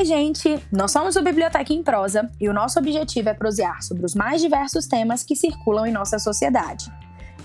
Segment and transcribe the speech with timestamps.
[0.00, 0.58] Oi, gente!
[0.72, 4.40] Nós somos o Biblioteca em Prosa e o nosso objetivo é prosear sobre os mais
[4.40, 6.90] diversos temas que circulam em nossa sociedade.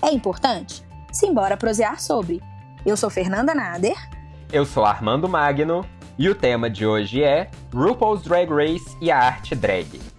[0.00, 0.82] É importante?
[1.12, 2.42] Simbora prosear sobre.
[2.86, 3.98] Eu sou Fernanda Nader.
[4.50, 5.84] Eu sou Armando Magno
[6.18, 10.15] e o tema de hoje é RuPaul's Drag Race e a arte drag.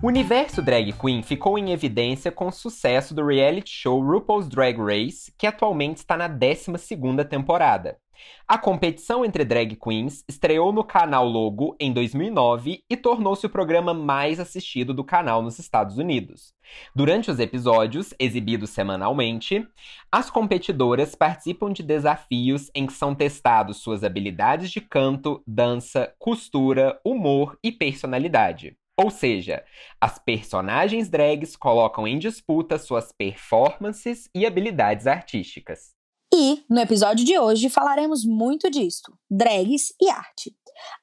[0.00, 4.78] O universo drag queen ficou em evidência com o sucesso do reality show RuPaul's Drag
[4.78, 7.98] Race, que atualmente está na 12ª temporada.
[8.46, 13.92] A competição entre drag queens estreou no canal Logo em 2009 e tornou-se o programa
[13.92, 16.54] mais assistido do canal nos Estados Unidos.
[16.94, 19.66] Durante os episódios, exibidos semanalmente,
[20.12, 27.00] as competidoras participam de desafios em que são testados suas habilidades de canto, dança, costura,
[27.04, 28.76] humor e personalidade.
[29.00, 29.64] Ou seja,
[30.00, 35.96] as personagens drags colocam em disputa suas performances e habilidades artísticas.
[36.34, 40.54] E, no episódio de hoje, falaremos muito disso: drags e arte.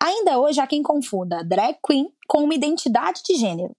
[0.02, 3.76] Ainda hoje há quem confunda drag queen com uma identidade de gênero.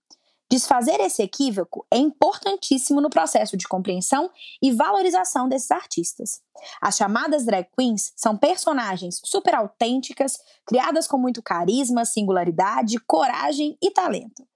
[0.49, 4.31] Desfazer esse equívoco é importantíssimo no processo de compreensão
[4.63, 6.41] e valorização desses artistas.
[6.81, 13.91] As chamadas drag queens são personagens super autênticas, criadas com muito carisma, singularidade, coragem e
[13.91, 14.47] talento.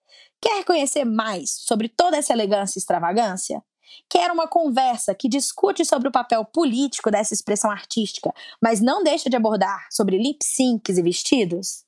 [0.40, 3.60] Quer conhecer mais sobre toda essa elegância e extravagância?
[4.08, 9.28] Quer uma conversa que discute sobre o papel político dessa expressão artística, mas não deixa
[9.28, 11.84] de abordar sobre lip syncs e vestidos?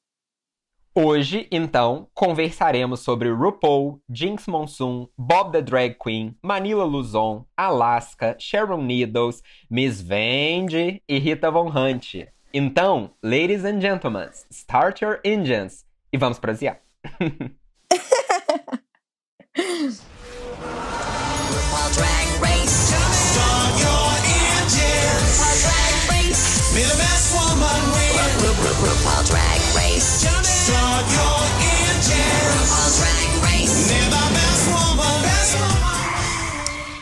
[0.95, 8.83] Hoje, então, conversaremos sobre RuPaul, Jinx Monsoon, Bob the Drag Queen, Manila Luzon, Alaska, Sharon
[8.83, 12.29] Needles, Miss Vendi e Rita Von Hunt.
[12.53, 16.79] Então, ladies and gentlemen, start your engines e vamos prosear.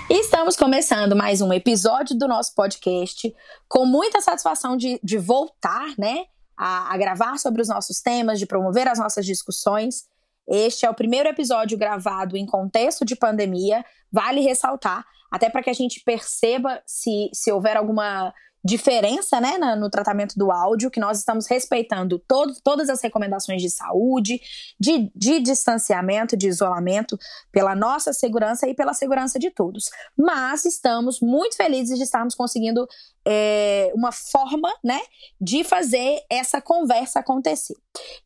[0.08, 3.30] Estamos começando mais um episódio do nosso podcast,
[3.68, 6.24] com muita satisfação de, de voltar, né,
[6.56, 10.06] a, a gravar sobre os nossos temas, de promover as nossas discussões.
[10.48, 15.70] Este é o primeiro episódio gravado em contexto de pandemia, vale ressaltar, até para que
[15.70, 18.32] a gente perceba se, se houver alguma
[18.64, 23.70] diferença né, no tratamento do áudio, que nós estamos respeitando todo, todas as recomendações de
[23.70, 24.40] saúde,
[24.78, 27.18] de, de distanciamento, de isolamento,
[27.50, 29.90] pela nossa segurança e pela segurança de todos.
[30.16, 32.86] Mas estamos muito felizes de estarmos conseguindo
[33.24, 35.00] é, uma forma né,
[35.40, 37.76] de fazer essa conversa acontecer.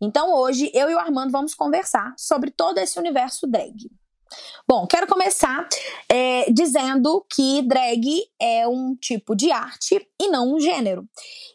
[0.01, 3.91] Então hoje eu e o Armando vamos conversar sobre todo esse universo drag.
[4.67, 5.69] Bom, quero começar
[6.09, 11.07] é, dizendo que drag é um tipo de arte e não um gênero.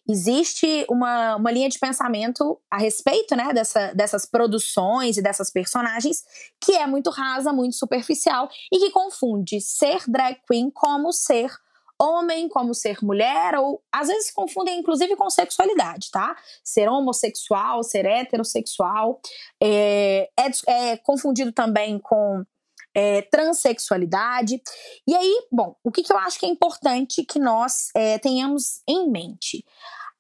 [0.08, 6.24] Existe uma, uma linha de pensamento a respeito né, dessa, dessas produções e dessas personagens
[6.62, 11.52] que é muito rasa, muito superficial e que confunde ser drag queen como ser
[12.02, 16.36] homem, como ser mulher, ou às vezes confundem inclusive com sexualidade, tá?
[16.64, 19.20] Ser homossexual, ser heterossexual.
[19.62, 22.46] É, é, é confundido também com
[23.00, 24.62] é, transexualidade.
[25.08, 28.82] E aí, bom, o que, que eu acho que é importante que nós é, tenhamos
[28.88, 29.64] em mente?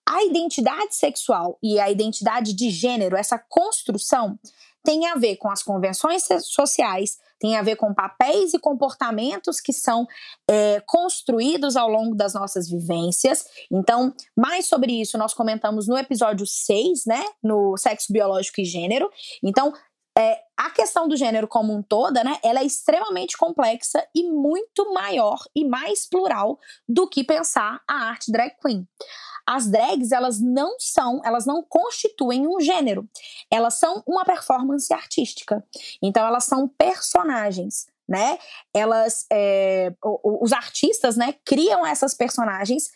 [0.07, 4.39] A identidade sexual e a identidade de gênero, essa construção,
[4.83, 9.73] tem a ver com as convenções sociais, tem a ver com papéis e comportamentos que
[9.73, 10.07] são
[10.49, 13.45] é, construídos ao longo das nossas vivências.
[13.71, 17.23] Então, mais sobre isso nós comentamos no episódio 6, né?
[17.43, 19.09] No sexo biológico e gênero.
[19.43, 19.73] Então,
[20.19, 24.93] é, a questão do gênero como um toda, né, ela é extremamente complexa e muito
[24.93, 28.85] maior e mais plural do que pensar a arte drag queen.
[29.47, 33.09] As drags, elas não são, elas não constituem um gênero.
[33.49, 35.63] Elas são uma performance artística.
[36.03, 38.39] Então, elas são personagens né?
[38.73, 39.93] Elas, é,
[40.23, 42.89] os artistas, né, criam essas personagens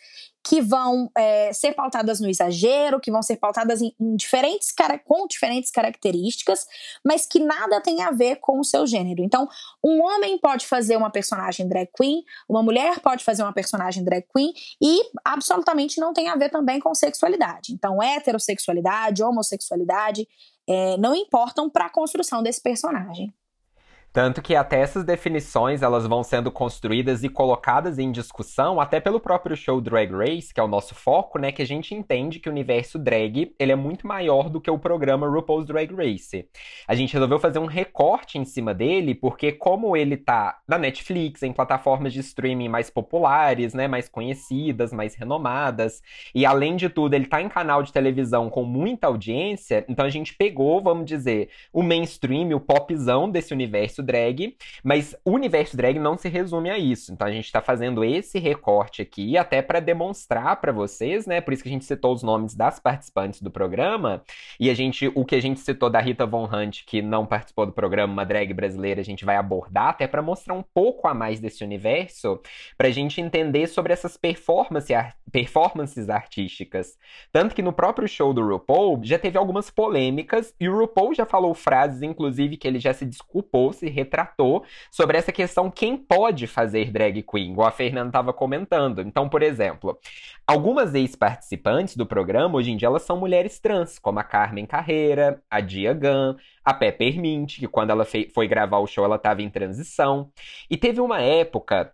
[0.44, 4.74] que vão é, ser pautadas no exagero, que vão ser pautadas em, em diferentes
[5.06, 6.68] com diferentes características,
[7.04, 9.24] mas que nada tem a ver com o seu gênero.
[9.24, 9.48] Então,
[9.84, 14.26] um homem pode fazer uma personagem drag queen, uma mulher pode fazer uma personagem drag
[14.36, 17.72] queen e absolutamente não tem a ver também com sexualidade.
[17.72, 20.28] Então, heterossexualidade, homossexualidade
[20.68, 23.34] é, não importam para a construção desse personagem.
[24.14, 29.20] Tanto que até essas definições elas vão sendo construídas e colocadas em discussão até pelo
[29.20, 32.48] próprio show Drag Race, que é o nosso foco, né, que a gente entende que
[32.48, 36.48] o universo drag, ele é muito maior do que o programa RuPaul's Drag Race.
[36.88, 41.42] A gente resolveu fazer um recorte em cima dele, porque como ele tá na Netflix,
[41.42, 46.04] em plataformas de streaming mais populares, né, mais conhecidas, mais renomadas,
[46.36, 50.10] e além de tudo, ele tá em canal de televisão com muita audiência, então a
[50.10, 55.98] gente pegou, vamos dizer, o mainstream, o popzão desse universo drag, mas o universo drag
[55.98, 57.12] não se resume a isso.
[57.14, 61.42] Então a gente está fazendo esse recorte aqui até para demonstrar para vocês, né?
[61.42, 64.24] Por isso que a gente citou os nomes das participantes do programa
[64.60, 67.66] e a gente, o que a gente citou da Rita Von Hunt que não participou
[67.66, 71.14] do programa, uma drag brasileira, a gente vai abordar até para mostrar um pouco a
[71.14, 72.40] mais desse universo,
[72.78, 74.94] para a gente entender sobre essas performance,
[75.32, 76.98] performances artísticas.
[77.32, 81.26] Tanto que no próprio show do RuPaul já teve algumas polêmicas e o RuPaul já
[81.26, 86.48] falou frases, inclusive, que ele já se desculpou, se retratou sobre essa questão quem pode
[86.48, 89.02] fazer drag queen, igual a Fernanda estava comentando.
[89.02, 89.98] Então, por exemplo,
[90.46, 95.42] algumas ex-participantes do programa, hoje em dia, elas são mulheres trans, como a Carmen Carreira,
[95.50, 96.36] a Dia Gunn,
[96.66, 100.32] a Peppermint, que quando ela foi gravar o show, ela estava em transição.
[100.70, 101.94] E teve uma época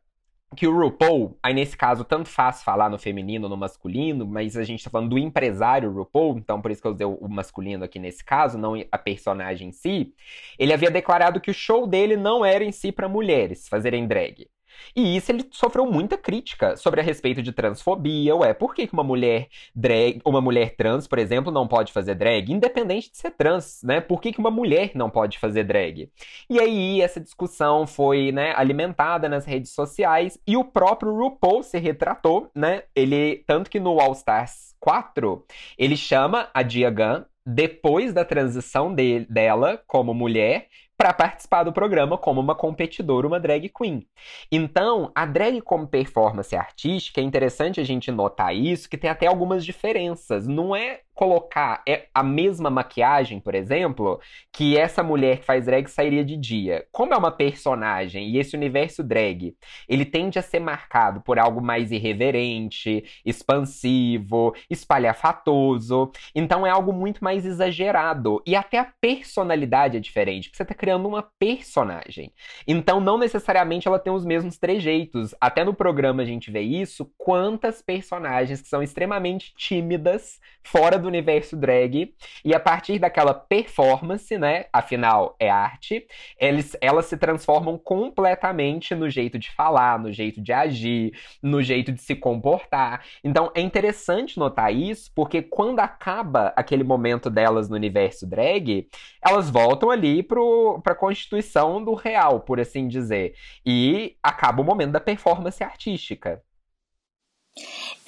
[0.55, 4.57] que o RuPaul, aí nesse caso tanto faz falar no feminino ou no masculino, mas
[4.57, 7.83] a gente tá falando do empresário RuPaul, então por isso que eu usei o masculino
[7.85, 10.13] aqui nesse caso, não a personagem em si,
[10.57, 14.47] ele havia declarado que o show dele não era em si para mulheres fazerem drag.
[14.95, 18.35] E isso ele sofreu muita crítica sobre a respeito de transfobia.
[18.35, 22.51] Ué, por que uma mulher drag, uma mulher trans, por exemplo, não pode fazer drag?
[22.51, 24.01] Independente de ser trans, né?
[24.01, 26.09] Por que, uma mulher não pode fazer drag?
[26.49, 31.77] E aí essa discussão foi né, alimentada nas redes sociais e o próprio RuPaul se
[31.77, 32.83] retratou, né?
[32.95, 35.45] Ele, tanto que no All Stars 4,
[35.77, 40.67] ele chama a Diagan depois da transição de, dela como mulher
[40.99, 44.05] para participar do programa como uma competidora, uma drag queen.
[44.51, 49.25] Então, a drag como performance artística, é interessante a gente notar isso, que tem até
[49.25, 50.45] algumas diferenças.
[50.45, 54.21] Não é colocar é a mesma maquiagem, por exemplo,
[54.53, 56.87] que essa mulher que faz drag sairia de dia.
[56.93, 59.53] Como é uma personagem e esse universo drag,
[59.89, 66.09] ele tende a ser marcado por algo mais irreverente, expansivo, espalhafatoso.
[66.33, 68.41] Então é algo muito mais exagerado.
[68.47, 72.31] E até a personalidade é diferente, porque você está criando uma personagem.
[72.65, 75.35] Então não necessariamente ela tem os mesmos trejeitos.
[75.41, 81.08] Até no programa a gente vê isso, quantas personagens que são extremamente tímidas fora do
[81.09, 82.13] universo drag.
[82.43, 84.65] E a partir daquela performance, né?
[84.71, 86.05] Afinal, é arte,
[86.39, 91.91] eles, elas se transformam completamente no jeito de falar, no jeito de agir, no jeito
[91.91, 93.05] de se comportar.
[93.23, 98.87] Então é interessante notar isso, porque quando acaba aquele momento delas no universo drag,
[99.21, 103.35] elas voltam ali pro, pra constituição do real, por assim dizer.
[103.65, 106.41] E acaba o momento da performance artística.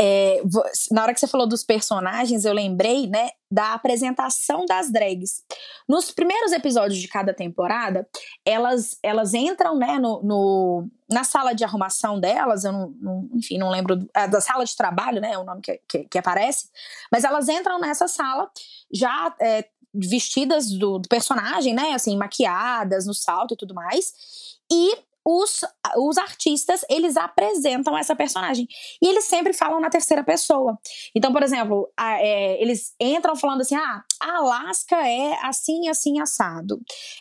[0.03, 0.41] É,
[0.89, 5.43] na hora que você falou dos personagens, eu lembrei, né, da apresentação das drags.
[5.87, 8.07] Nos primeiros episódios de cada temporada,
[8.43, 13.59] elas, elas entram, né, no, no na sala de arrumação delas, eu não, não, enfim,
[13.59, 16.69] não lembro, é, da sala de trabalho, né, é o nome que, que, que aparece,
[17.11, 18.49] mas elas entram nessa sala
[18.91, 24.13] já é, vestidas do, do personagem, né, assim, maquiadas, no salto e tudo mais,
[24.71, 25.61] e os,
[25.97, 28.67] os artistas, eles apresentam essa personagem.
[29.01, 30.77] E eles sempre falam na terceira pessoa.
[31.15, 36.19] Então, por exemplo, a, é, eles entram falando assim: ah, a Alaska é assim, assim,
[36.19, 36.79] assado.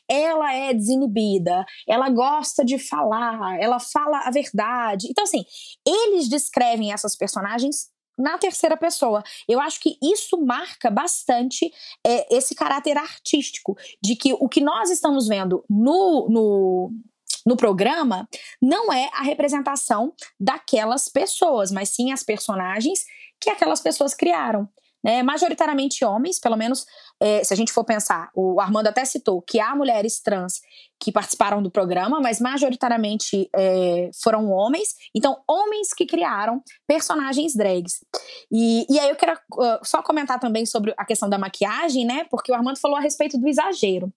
[0.08, 5.08] Ela é desinibida, ela gosta de falar, ela fala a verdade.
[5.10, 5.44] Então, assim,
[5.86, 9.22] eles descrevem essas personagens na terceira pessoa.
[9.48, 11.72] Eu acho que isso marca bastante
[12.06, 16.92] é, esse caráter artístico, de que o que nós estamos vendo no, no,
[17.46, 18.28] no programa
[18.60, 23.04] não é a representação daquelas pessoas, mas sim as personagens
[23.40, 24.68] que aquelas pessoas criaram.
[25.02, 26.84] Né, majoritariamente homens, pelo menos
[27.20, 30.60] é, se a gente for pensar, o Armando até citou que há mulheres trans
[31.00, 34.94] que participaram do programa, mas majoritariamente é, foram homens.
[35.14, 38.04] Então, homens que criaram personagens drags.
[38.52, 42.24] E, e aí eu quero uh, só comentar também sobre a questão da maquiagem, né?
[42.30, 44.12] Porque o Armando falou a respeito do exagero.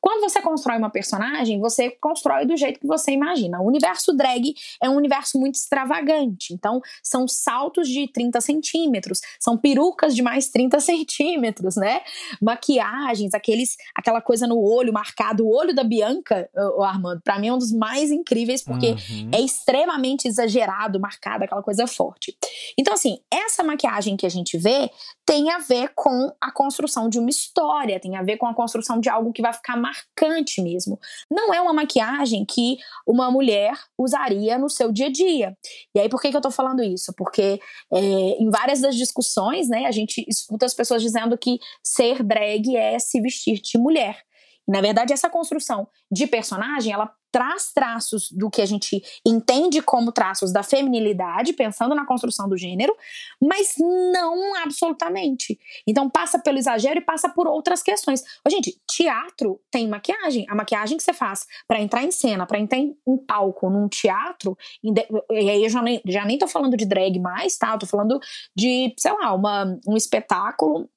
[0.00, 3.60] Quando você constrói uma personagem, você constrói do jeito que você imagina.
[3.60, 6.54] O universo drag é um universo muito extravagante.
[6.54, 12.00] Então, são saltos de 30 centímetros, são perucas de mais 30 centímetros, né?
[12.48, 17.48] Maquiagens, aqueles, aquela coisa no olho, marcado, o olho da Bianca, o Armando, para mim
[17.48, 19.30] é um dos mais incríveis, porque uhum.
[19.32, 22.36] é extremamente exagerado, marcado, aquela coisa forte.
[22.78, 24.90] Então, assim, essa maquiagem que a gente vê
[25.26, 28.98] tem a ver com a construção de uma história, tem a ver com a construção
[28.98, 30.98] de algo que vai ficar marcante mesmo.
[31.30, 35.56] Não é uma maquiagem que uma mulher usaria no seu dia a dia.
[35.94, 37.12] E aí, por que, que eu tô falando isso?
[37.14, 37.60] Porque
[37.92, 42.37] é, em várias das discussões, né, a gente escuta as pessoas dizendo que ser drag
[42.76, 44.22] é se vestir de mulher.
[44.68, 50.12] Na verdade, essa construção de personagem, ela traz traços do que a gente entende como
[50.12, 52.94] traços da feminilidade, pensando na construção do gênero,
[53.42, 55.58] mas não absolutamente.
[55.86, 58.22] Então passa pelo exagero e passa por outras questões.
[58.46, 60.46] Ô, gente, teatro tem maquiagem.
[60.48, 63.88] A maquiagem que você faz para entrar em cena, para entrar em um palco, num
[63.88, 67.72] teatro, e aí eu já nem, já nem tô falando de drag mais, tá?
[67.72, 68.18] Eu tô falando
[68.56, 70.88] de, sei lá, uma, um espetáculo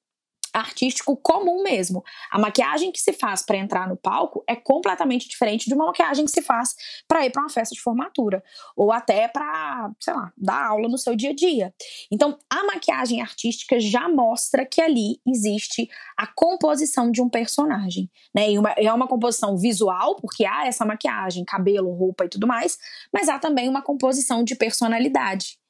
[0.52, 2.02] artístico comum mesmo.
[2.30, 6.24] A maquiagem que se faz para entrar no palco é completamente diferente de uma maquiagem
[6.24, 6.74] que se faz
[7.08, 8.42] para ir para uma festa de formatura
[8.76, 11.74] ou até para, sei lá, dar aula no seu dia a dia.
[12.10, 18.50] Então, a maquiagem artística já mostra que ali existe a composição de um personagem, né?
[18.50, 22.78] E uma, é uma composição visual, porque há essa maquiagem, cabelo, roupa e tudo mais,
[23.12, 25.61] mas há também uma composição de personalidade.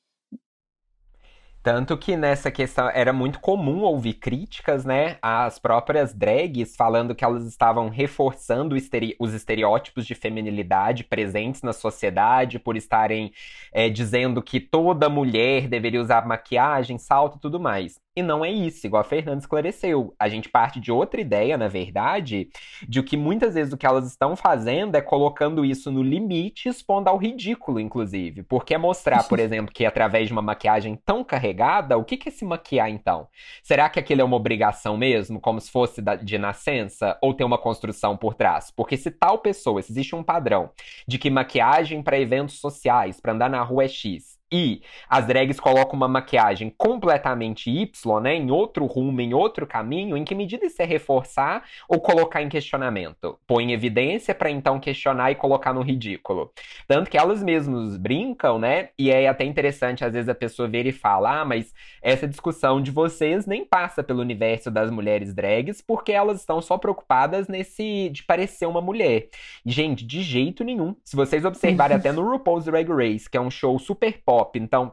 [1.62, 5.16] Tanto que nessa questão era muito comum ouvir críticas, né?
[5.22, 8.74] Às próprias drags falando que elas estavam reforçando
[9.20, 13.32] os estereótipos de feminilidade presentes na sociedade, por estarem
[13.72, 18.00] é, dizendo que toda mulher deveria usar maquiagem, salto e tudo mais.
[18.14, 20.14] E não é isso, igual a Fernanda esclareceu.
[20.18, 22.50] A gente parte de outra ideia, na verdade,
[22.86, 27.08] de que muitas vezes o que elas estão fazendo é colocando isso no limite, expondo
[27.08, 28.42] ao ridículo, inclusive.
[28.42, 32.28] Porque é mostrar, por exemplo, que através de uma maquiagem tão carregada, o que, que
[32.28, 33.28] é se maquiar então?
[33.62, 37.56] Será que aquilo é uma obrigação mesmo, como se fosse de nascença, ou tem uma
[37.56, 38.70] construção por trás?
[38.70, 40.70] Porque se tal pessoa, se existe um padrão
[41.08, 45.58] de que maquiagem para eventos sociais, para andar na rua é X, e as drags
[45.58, 50.66] colocam uma maquiagem completamente Y, né, em outro rumo, em outro caminho, em que medida
[50.66, 53.38] isso é reforçar ou colocar em questionamento?
[53.46, 56.52] Põe em evidência para então questionar e colocar no ridículo.
[56.86, 60.86] Tanto que elas mesmas brincam, né, e é até interessante às vezes a pessoa ver
[60.86, 65.80] e falar, ah, mas essa discussão de vocês nem passa pelo universo das mulheres drags,
[65.80, 69.28] porque elas estão só preocupadas nesse de parecer uma mulher.
[69.64, 70.94] E, gente, de jeito nenhum.
[71.04, 74.58] Se vocês observarem até no RuPaul's Drag Race, que é um show super pop, pop.
[74.58, 74.92] Então,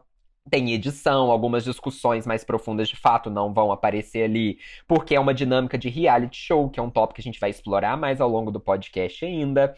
[0.49, 5.33] tem edição, algumas discussões mais profundas de fato não vão aparecer ali, porque é uma
[5.33, 8.27] dinâmica de reality show, que é um tópico que a gente vai explorar mais ao
[8.27, 9.75] longo do podcast ainda.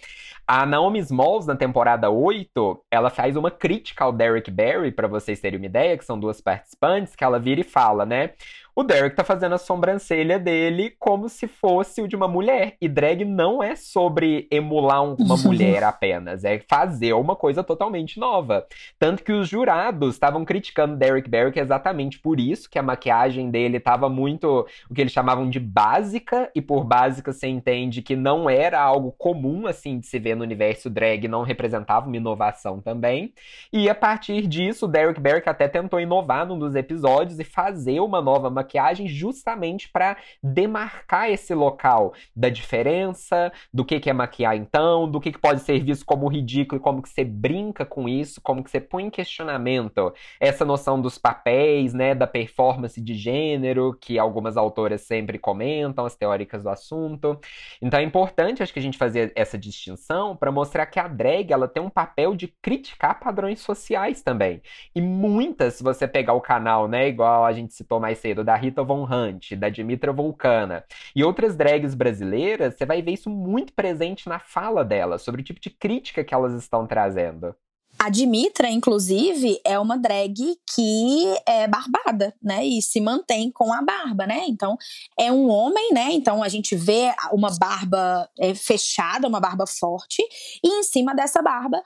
[0.47, 5.41] A Naomi Smalls, na temporada 8, ela faz uma crítica ao Derek Barry, para vocês
[5.41, 8.31] terem uma ideia, que são duas participantes, que ela vira e fala, né?
[8.73, 12.77] O Derek tá fazendo a sobrancelha dele como se fosse o de uma mulher.
[12.79, 18.65] E drag não é sobre emular uma mulher apenas, é fazer uma coisa totalmente nova.
[18.97, 23.77] Tanto que os jurados estavam criticando Derek Barry exatamente por isso, que a maquiagem dele
[23.77, 28.49] tava muito o que eles chamavam de básica, e por básica você entende que não
[28.49, 33.33] era algo comum assim de se ver no universo drag, não representava uma inovação também.
[33.73, 37.99] E a partir disso, o Derek Barry até tentou inovar num dos episódios e fazer
[37.99, 44.13] uma nova maquiagem maquiagem justamente para demarcar esse local da diferença, do que, que é
[44.13, 47.85] maquiar então, do que, que pode ser visto como ridículo e como que você brinca
[47.85, 53.01] com isso, como que você põe em questionamento essa noção dos papéis, né, da performance
[53.01, 57.39] de gênero, que algumas autoras sempre comentam, as teóricas do assunto.
[57.81, 61.51] Então é importante, acho que a gente fazer essa distinção para mostrar que a drag
[61.51, 64.61] ela tem um papel de criticar padrões sociais também.
[64.95, 68.55] E muitas, se você pegar o canal, né, igual a gente citou mais cedo, da
[68.58, 70.84] Rita Von Hunt, da Dimitra Vulcana
[71.15, 75.43] e outras drags brasileiras, você vai ver isso muito presente na fala delas, sobre o
[75.43, 77.55] tipo de crítica que elas estão trazendo.
[77.98, 82.65] A Dimitra, inclusive, é uma drag que é barbada, né?
[82.65, 84.43] E se mantém com a barba, né?
[84.48, 84.75] Então,
[85.17, 86.12] é um homem, né?
[86.12, 90.22] Então, a gente vê uma barba é, fechada, uma barba forte,
[90.63, 91.81] e em cima dessa barba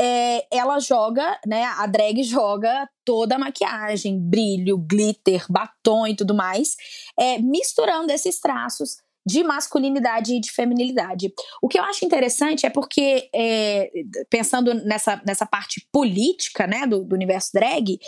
[0.00, 1.64] é, ela joga, né?
[1.64, 6.76] A drag joga toda a maquiagem, brilho, glitter, batom e tudo mais,
[7.18, 11.32] é, misturando esses traços de masculinidade e de feminilidade.
[11.60, 13.90] O que eu acho interessante é porque, é,
[14.30, 17.98] pensando nessa, nessa parte política né, do, do universo drag,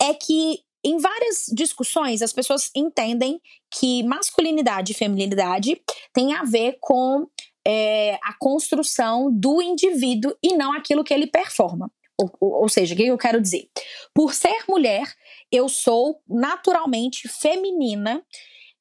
[0.00, 5.80] é que em várias discussões as pessoas entendem que masculinidade e feminilidade
[6.12, 7.26] tem a ver com
[7.66, 11.90] é, a construção do indivíduo e não aquilo que ele performa.
[12.18, 13.68] Ou, ou, ou seja, o que eu quero dizer?
[14.14, 15.04] Por ser mulher,
[15.50, 18.22] eu sou naturalmente feminina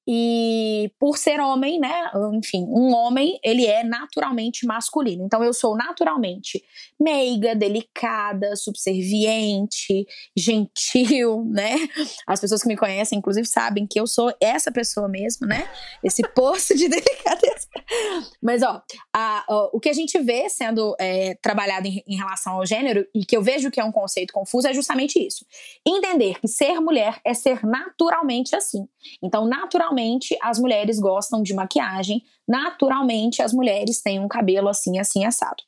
[0.07, 2.09] E por ser homem, né?
[2.33, 5.23] Enfim, um homem, ele é naturalmente masculino.
[5.23, 6.63] Então eu sou naturalmente
[6.99, 10.05] meiga, delicada, subserviente,
[10.35, 11.75] gentil, né?
[12.27, 15.69] As pessoas que me conhecem, inclusive, sabem que eu sou essa pessoa mesmo, né?
[16.03, 17.67] Esse poço de delicadeza.
[18.41, 18.81] Mas, ó,
[19.13, 23.25] a, o que a gente vê sendo é, trabalhado em, em relação ao gênero, e
[23.25, 25.45] que eu vejo que é um conceito confuso, é justamente isso.
[25.85, 28.87] Entender que ser mulher é ser naturalmente assim.
[29.21, 34.97] Então, naturalmente, naturalmente as mulheres gostam de maquiagem, naturalmente as mulheres têm um cabelo assim,
[34.97, 35.63] assim, assado.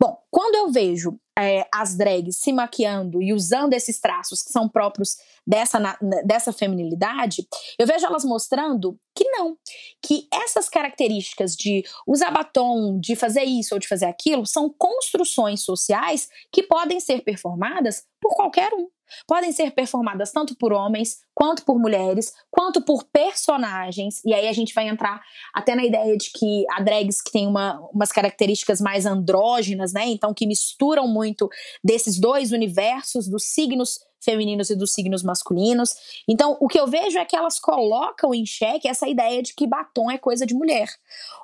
[0.00, 4.68] Bom, quando eu vejo é, as drags se maquiando e usando esses traços que são
[4.68, 5.78] próprios dessa,
[6.24, 7.46] dessa feminilidade,
[7.78, 9.56] eu vejo elas mostrando que não,
[10.02, 15.62] que essas características de usar batom, de fazer isso ou de fazer aquilo, são construções
[15.62, 18.88] sociais que podem ser performadas por qualquer um
[19.26, 24.20] podem ser performadas tanto por homens, quanto por mulheres, quanto por personagens.
[24.24, 25.20] E aí a gente vai entrar
[25.54, 30.06] até na ideia de que há drags que têm uma, umas características mais andrógenas, né?
[30.06, 31.48] Então, que misturam muito
[31.82, 35.94] desses dois universos, dos signos femininos e dos signos masculinos.
[36.28, 39.66] Então, o que eu vejo é que elas colocam em xeque essa ideia de que
[39.66, 40.88] batom é coisa de mulher.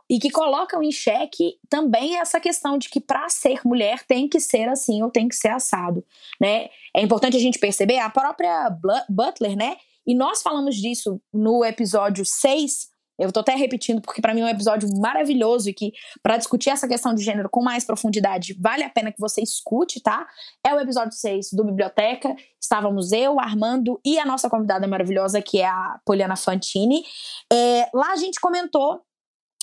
[0.08, 4.38] E que colocam em xeque também essa questão de que para ser mulher tem que
[4.38, 6.04] ser assim ou tem que ser assado,
[6.40, 6.68] né?
[6.94, 8.70] É importante a gente perceber a própria
[9.08, 9.76] Butler, né?
[10.06, 14.44] E nós falamos disso no episódio 6 eu tô até repetindo porque para mim é
[14.44, 15.92] um episódio maravilhoso e que
[16.22, 20.00] para discutir essa questão de gênero com mais profundidade, vale a pena que você escute,
[20.00, 20.26] tá?
[20.64, 22.34] É o episódio 6 do Biblioteca.
[22.60, 27.04] Estávamos eu, Armando e a nossa convidada maravilhosa que é a Poliana Fantini.
[27.52, 29.00] É, lá a gente comentou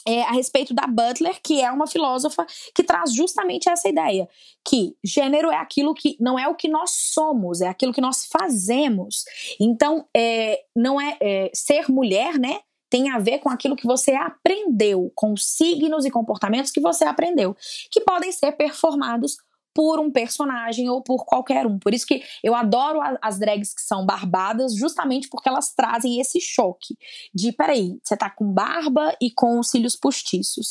[0.08, 4.28] é, a respeito da Butler, que é uma filósofa que traz justamente essa ideia,
[4.66, 8.26] que gênero é aquilo que não é o que nós somos, é aquilo que nós
[8.26, 9.26] fazemos.
[9.60, 12.60] Então, é, não é, é ser mulher, né?
[12.92, 17.56] Tem a ver com aquilo que você aprendeu, com signos e comportamentos que você aprendeu,
[17.90, 19.38] que podem ser performados
[19.74, 21.80] por um personagem ou por qualquer um.
[21.80, 26.40] Por isso que eu adoro as drags que são barbadas, justamente porque elas trazem esse
[26.42, 26.98] choque
[27.34, 30.70] de, peraí, você tá com barba e com cílios postiços.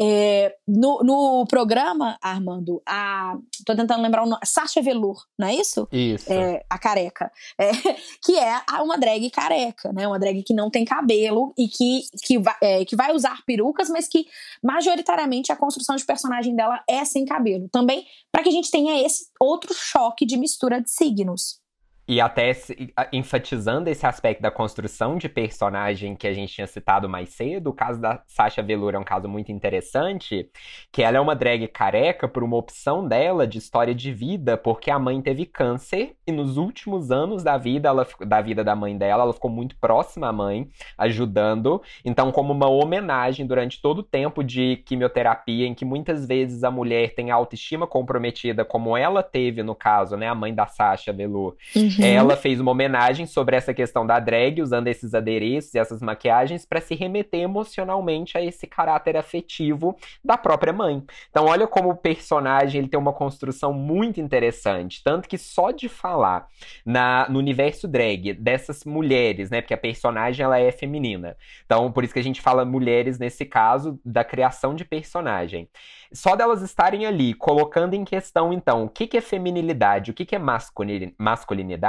[0.00, 5.54] É, no, no programa, Armando, a, tô tentando lembrar o nome, Sasha Velour, não é
[5.54, 5.86] isso?
[5.92, 6.32] Isso.
[6.32, 7.30] É, a careca.
[7.58, 7.70] É,
[8.24, 10.06] que é uma drag careca, né?
[10.06, 13.88] Uma drag que não tem cabelo e que, que, vai, é, que vai usar perucas,
[13.88, 14.26] mas que
[14.62, 17.68] majoritariamente a construção de personagem dela é sem cabelo.
[17.68, 18.06] Também
[18.38, 21.60] para que a gente tenha esse outro choque de mistura de signos.
[22.08, 22.52] E até
[23.12, 27.74] enfatizando esse aspecto da construção de personagem que a gente tinha citado mais cedo, o
[27.74, 30.48] caso da Sasha Velour é um caso muito interessante,
[30.90, 34.90] que ela é uma drag careca por uma opção dela de história de vida, porque
[34.90, 38.96] a mãe teve câncer e nos últimos anos da vida, ela, da vida da mãe
[38.96, 40.66] dela, ela ficou muito próxima à mãe,
[40.96, 41.82] ajudando.
[42.02, 46.70] Então, como uma homenagem durante todo o tempo de quimioterapia, em que muitas vezes a
[46.70, 51.54] mulher tem autoestima comprometida, como ela teve no caso, né, a mãe da Sasha Velour.
[51.76, 51.97] Uhum.
[52.06, 56.64] Ela fez uma homenagem sobre essa questão da drag, usando esses adereços e essas maquiagens
[56.64, 61.02] para se remeter emocionalmente a esse caráter afetivo da própria mãe.
[61.30, 65.88] Então, olha como o personagem ele tem uma construção muito interessante, tanto que só de
[65.88, 66.46] falar
[66.84, 71.36] na, no universo drag dessas mulheres, né, porque a personagem ela é feminina.
[71.64, 75.68] Então, por isso que a gente fala mulheres nesse caso da criação de personagem.
[76.12, 80.24] Só delas estarem ali colocando em questão, então, o que, que é feminilidade, o que,
[80.24, 81.87] que é masculinidade,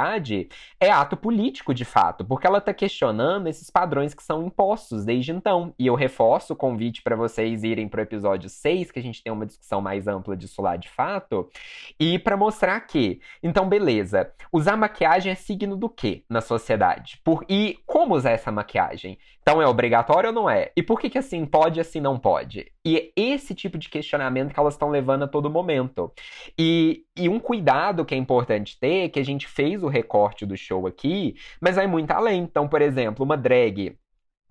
[0.78, 5.32] é ato político de fato, porque ela está questionando esses padrões que são impostos desde
[5.32, 5.74] então.
[5.78, 9.22] E eu reforço o convite para vocês irem para o episódio 6, que a gente
[9.22, 11.48] tem uma discussão mais ampla disso lá de fato,
[11.98, 17.20] e para mostrar que, então, beleza, usar maquiagem é signo do quê na sociedade?
[17.24, 19.18] Por, e como usar essa maquiagem?
[19.50, 20.70] Então, é obrigatório ou não é?
[20.76, 22.70] E por que, que assim pode e assim não pode?
[22.84, 26.12] E é esse tipo de questionamento que elas estão levando a todo momento.
[26.56, 30.56] E, e um cuidado que é importante ter, que a gente fez o recorte do
[30.56, 32.42] show aqui, mas vai muito além.
[32.42, 33.98] Então, por exemplo, uma drag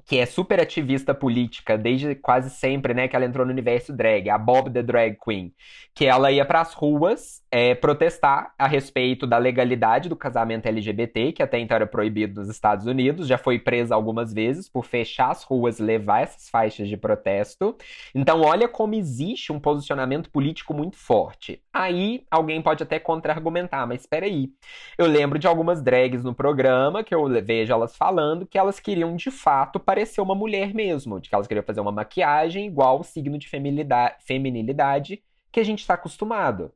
[0.09, 4.27] que é super ativista política desde quase sempre, né, que ela entrou no universo drag,
[4.27, 5.53] a Bob the Drag Queen,
[5.93, 11.31] que ela ia para as ruas é, protestar a respeito da legalidade do casamento LGBT,
[11.31, 15.29] que até então era proibido nos Estados Unidos, já foi presa algumas vezes por fechar
[15.29, 17.77] as ruas levar essas faixas de protesto.
[18.15, 21.61] Então, olha como existe um posicionamento político muito forte.
[21.71, 24.49] Aí alguém pode até contra-argumentar, mas espera aí.
[24.97, 29.15] Eu lembro de algumas drags no programa que eu vejo elas falando que elas queriam
[29.15, 33.03] de fato parecer uma mulher mesmo, de que elas queriam fazer uma maquiagem igual o
[33.03, 36.71] signo de feminilidade que a gente está acostumado.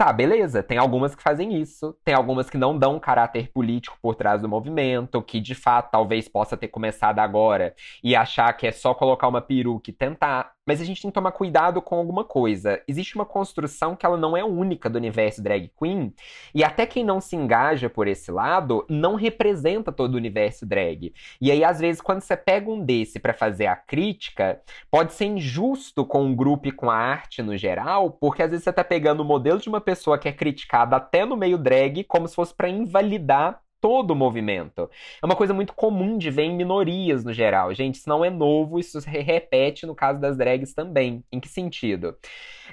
[0.00, 0.62] Tá, beleza.
[0.62, 4.40] Tem algumas que fazem isso, tem algumas que não dão um caráter político por trás
[4.40, 8.94] do movimento, que de fato talvez possa ter começado agora e achar que é só
[8.94, 10.52] colocar uma peruca e tentar.
[10.70, 12.80] Mas a gente tem que tomar cuidado com alguma coisa.
[12.86, 16.14] Existe uma construção que ela não é única do universo drag queen,
[16.54, 21.12] e até quem não se engaja por esse lado não representa todo o universo drag.
[21.40, 25.24] E aí, às vezes, quando você pega um desse para fazer a crítica, pode ser
[25.24, 28.84] injusto com o grupo e com a arte no geral, porque às vezes você tá
[28.84, 32.36] pegando o modelo de uma pessoa que é criticada até no meio drag como se
[32.36, 34.90] fosse para invalidar todo o movimento.
[35.22, 37.72] É uma coisa muito comum de ver em minorias no geral.
[37.74, 41.24] Gente, isso não é novo, isso se repete no caso das drags também.
[41.32, 42.16] Em que sentido?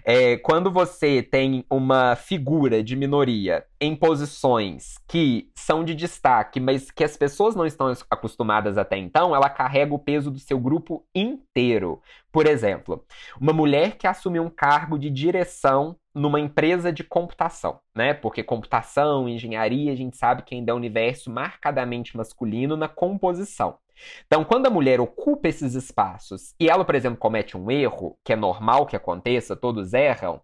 [0.03, 6.91] É, quando você tem uma figura de minoria em posições que são de destaque, mas
[6.91, 11.05] que as pessoas não estão acostumadas até então, ela carrega o peso do seu grupo
[11.15, 12.01] inteiro.
[12.31, 13.03] Por exemplo,
[13.39, 18.13] uma mulher que assume um cargo de direção numa empresa de computação, né?
[18.13, 23.77] Porque computação, engenharia, a gente sabe que ainda é um universo marcadamente masculino na composição.
[24.25, 28.33] Então, quando a mulher ocupa esses espaços e ela, por exemplo, comete um erro, que
[28.33, 30.41] é normal que aconteça, todos erram,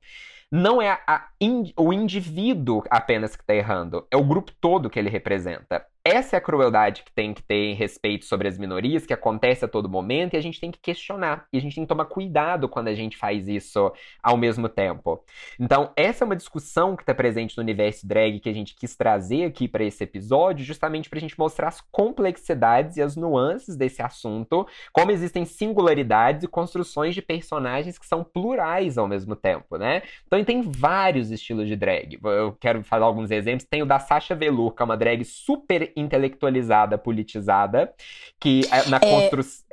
[0.52, 1.00] não é
[1.42, 5.86] in, o indivíduo apenas que está errando, é o grupo todo que ele representa.
[6.06, 9.64] Essa é a crueldade que tem que ter em respeito sobre as minorias, que acontece
[9.64, 11.46] a todo momento, e a gente tem que questionar.
[11.54, 13.90] E a gente tem que tomar cuidado quando a gente faz isso
[14.22, 15.24] ao mesmo tempo.
[15.58, 18.98] Então, essa é uma discussão que está presente no universo drag que a gente quis
[18.98, 23.78] trazer aqui para esse episódio, justamente para a gente mostrar as complexidades e as nuances
[23.78, 29.78] desse assunto, como existem singularidades e construções de personagens que são plurais ao mesmo tempo,
[29.78, 30.02] né?
[30.28, 32.20] Então, tem vários estilos de drag.
[32.22, 33.66] Eu quero falar alguns exemplos.
[33.70, 37.94] Tem o da Sasha Velour, que é uma drag super intelectualizada, politizada,
[38.40, 39.00] que é, na é...
[39.00, 39.66] construção.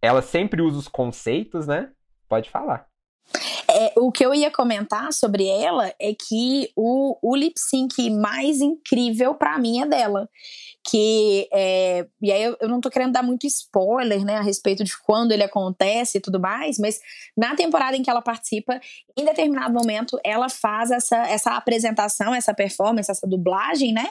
[0.00, 1.90] Ela sempre usa os conceitos, né?
[2.28, 2.88] Pode falar.
[3.68, 8.60] É, o que eu ia comentar sobre ela é que o, o lip sync mais
[8.60, 10.28] incrível para mim é dela.
[10.84, 14.82] Que é, e aí eu, eu, não tô querendo dar muito spoiler, né, a respeito
[14.82, 17.00] de quando ele acontece e tudo mais, mas
[17.36, 18.80] na temporada em que ela participa,
[19.16, 24.10] em determinado momento, ela faz essa, essa apresentação, essa performance, essa dublagem, né?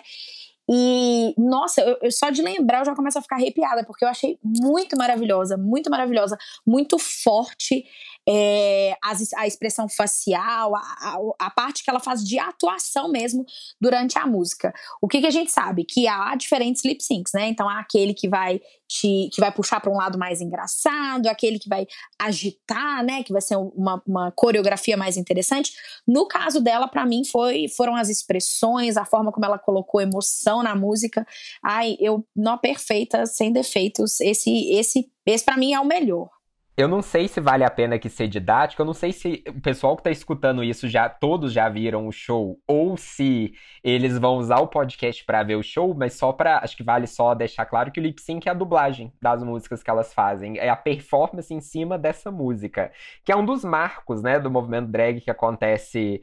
[0.69, 4.10] E, nossa, eu, eu, só de lembrar eu já começo a ficar arrepiada, porque eu
[4.10, 7.86] achei muito maravilhosa, muito maravilhosa, muito forte
[8.28, 13.46] é, a, a, expressão facial, a, a, a, parte que ela faz de atuação mesmo
[13.80, 14.74] durante a música.
[15.02, 15.84] O que, que a gente sabe?
[15.84, 17.48] Que há diferentes lip syncs, né?
[17.48, 21.58] Então há aquele que vai te, que vai puxar para um lado mais engraçado, aquele
[21.58, 21.88] que vai
[22.20, 23.24] agitar, né?
[23.24, 25.74] Que vai ser uma, uma coreografia mais interessante.
[26.08, 30.62] No caso dela, para mim, foi, foram as expressões, a forma como ela colocou emoção
[30.62, 31.26] na música.
[31.64, 34.20] Ai, eu, não perfeita, sem defeitos.
[34.20, 36.30] Esse, esse, esse para mim é o melhor.
[36.78, 39.60] Eu não sei se vale a pena que ser didático, eu não sei se o
[39.62, 43.54] pessoal que tá escutando isso já todos já viram o show ou se
[43.84, 47.08] eles vão usar o podcast para ver o show, mas só para acho que vale
[47.08, 50.58] só deixar claro que o lip sync é a dublagem das músicas que elas fazem,
[50.58, 52.90] é a performance em cima dessa música,
[53.26, 56.22] que é um dos marcos, né, do movimento drag que acontece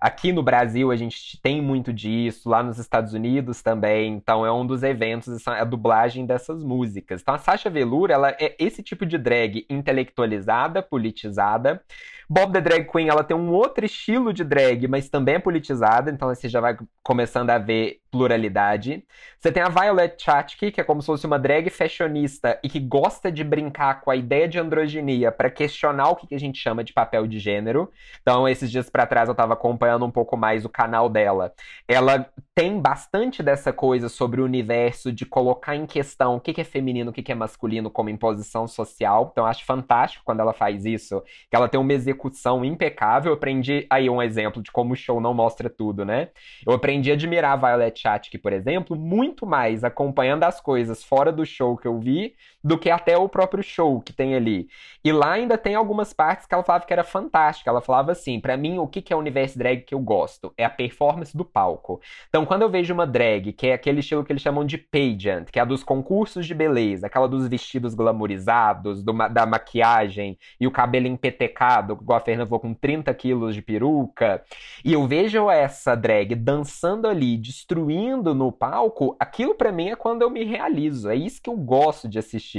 [0.00, 4.52] Aqui no Brasil a gente tem muito disso, lá nos Estados Unidos também, então é
[4.52, 7.20] um dos eventos, é a dublagem dessas músicas.
[7.20, 11.82] Então a Sasha Velour, ela é esse tipo de drag intelectualizada, politizada.
[12.30, 16.10] Bob the Drag Queen, ela tem um outro estilo de drag, mas também é politizada,
[16.10, 19.02] então você já vai começando a ver pluralidade.
[19.38, 22.80] Você tem a Violet Chachki, que é como se fosse uma drag fashionista e que
[22.80, 26.84] gosta de brincar com a ideia de androginia para questionar o que a gente chama
[26.84, 27.90] de papel de gênero.
[28.20, 31.52] Então, esses dias para trás eu estava acompanhando um pouco mais o canal dela.
[31.86, 36.64] Ela tem bastante dessa coisa sobre o universo de colocar em questão o que é
[36.64, 39.30] feminino, o que é masculino como imposição social.
[39.32, 42.17] Então, acho fantástico quando ela faz isso, que ela tem uma execução
[42.64, 43.30] impecável.
[43.30, 46.28] Eu aprendi aí um exemplo de como o show não mostra tudo, né?
[46.66, 51.32] Eu aprendi a admirar a Violet Chachki, por exemplo, muito mais acompanhando as coisas fora
[51.32, 54.68] do show que eu vi do que até o próprio show que tem ali.
[55.04, 57.70] E lá ainda tem algumas partes que ela falava que era fantástica.
[57.70, 60.52] Ela falava assim: para mim, o que é o universo drag que eu gosto?
[60.56, 62.00] É a performance do palco.
[62.28, 65.44] Então, quando eu vejo uma drag, que é aquele estilo que eles chamam de pageant,
[65.50, 70.66] que é a dos concursos de beleza, aquela dos vestidos glamorizados, do, da maquiagem e
[70.66, 74.42] o cabelo empetecado, igual a Fernanda falou, com 30 quilos de peruca,
[74.84, 80.22] e eu vejo essa drag dançando ali, destruindo no palco, aquilo para mim é quando
[80.22, 81.08] eu me realizo.
[81.08, 82.57] É isso que eu gosto de assistir.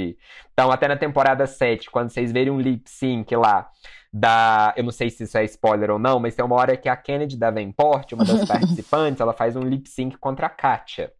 [0.52, 3.70] Então, até na temporada 7, quando vocês verem um lip sync lá
[4.12, 4.74] da.
[4.76, 6.96] Eu não sei se isso é spoiler ou não, mas tem uma hora que a
[6.96, 11.12] Kennedy Davenport, uma das participantes, ela faz um lip sync contra a Katia.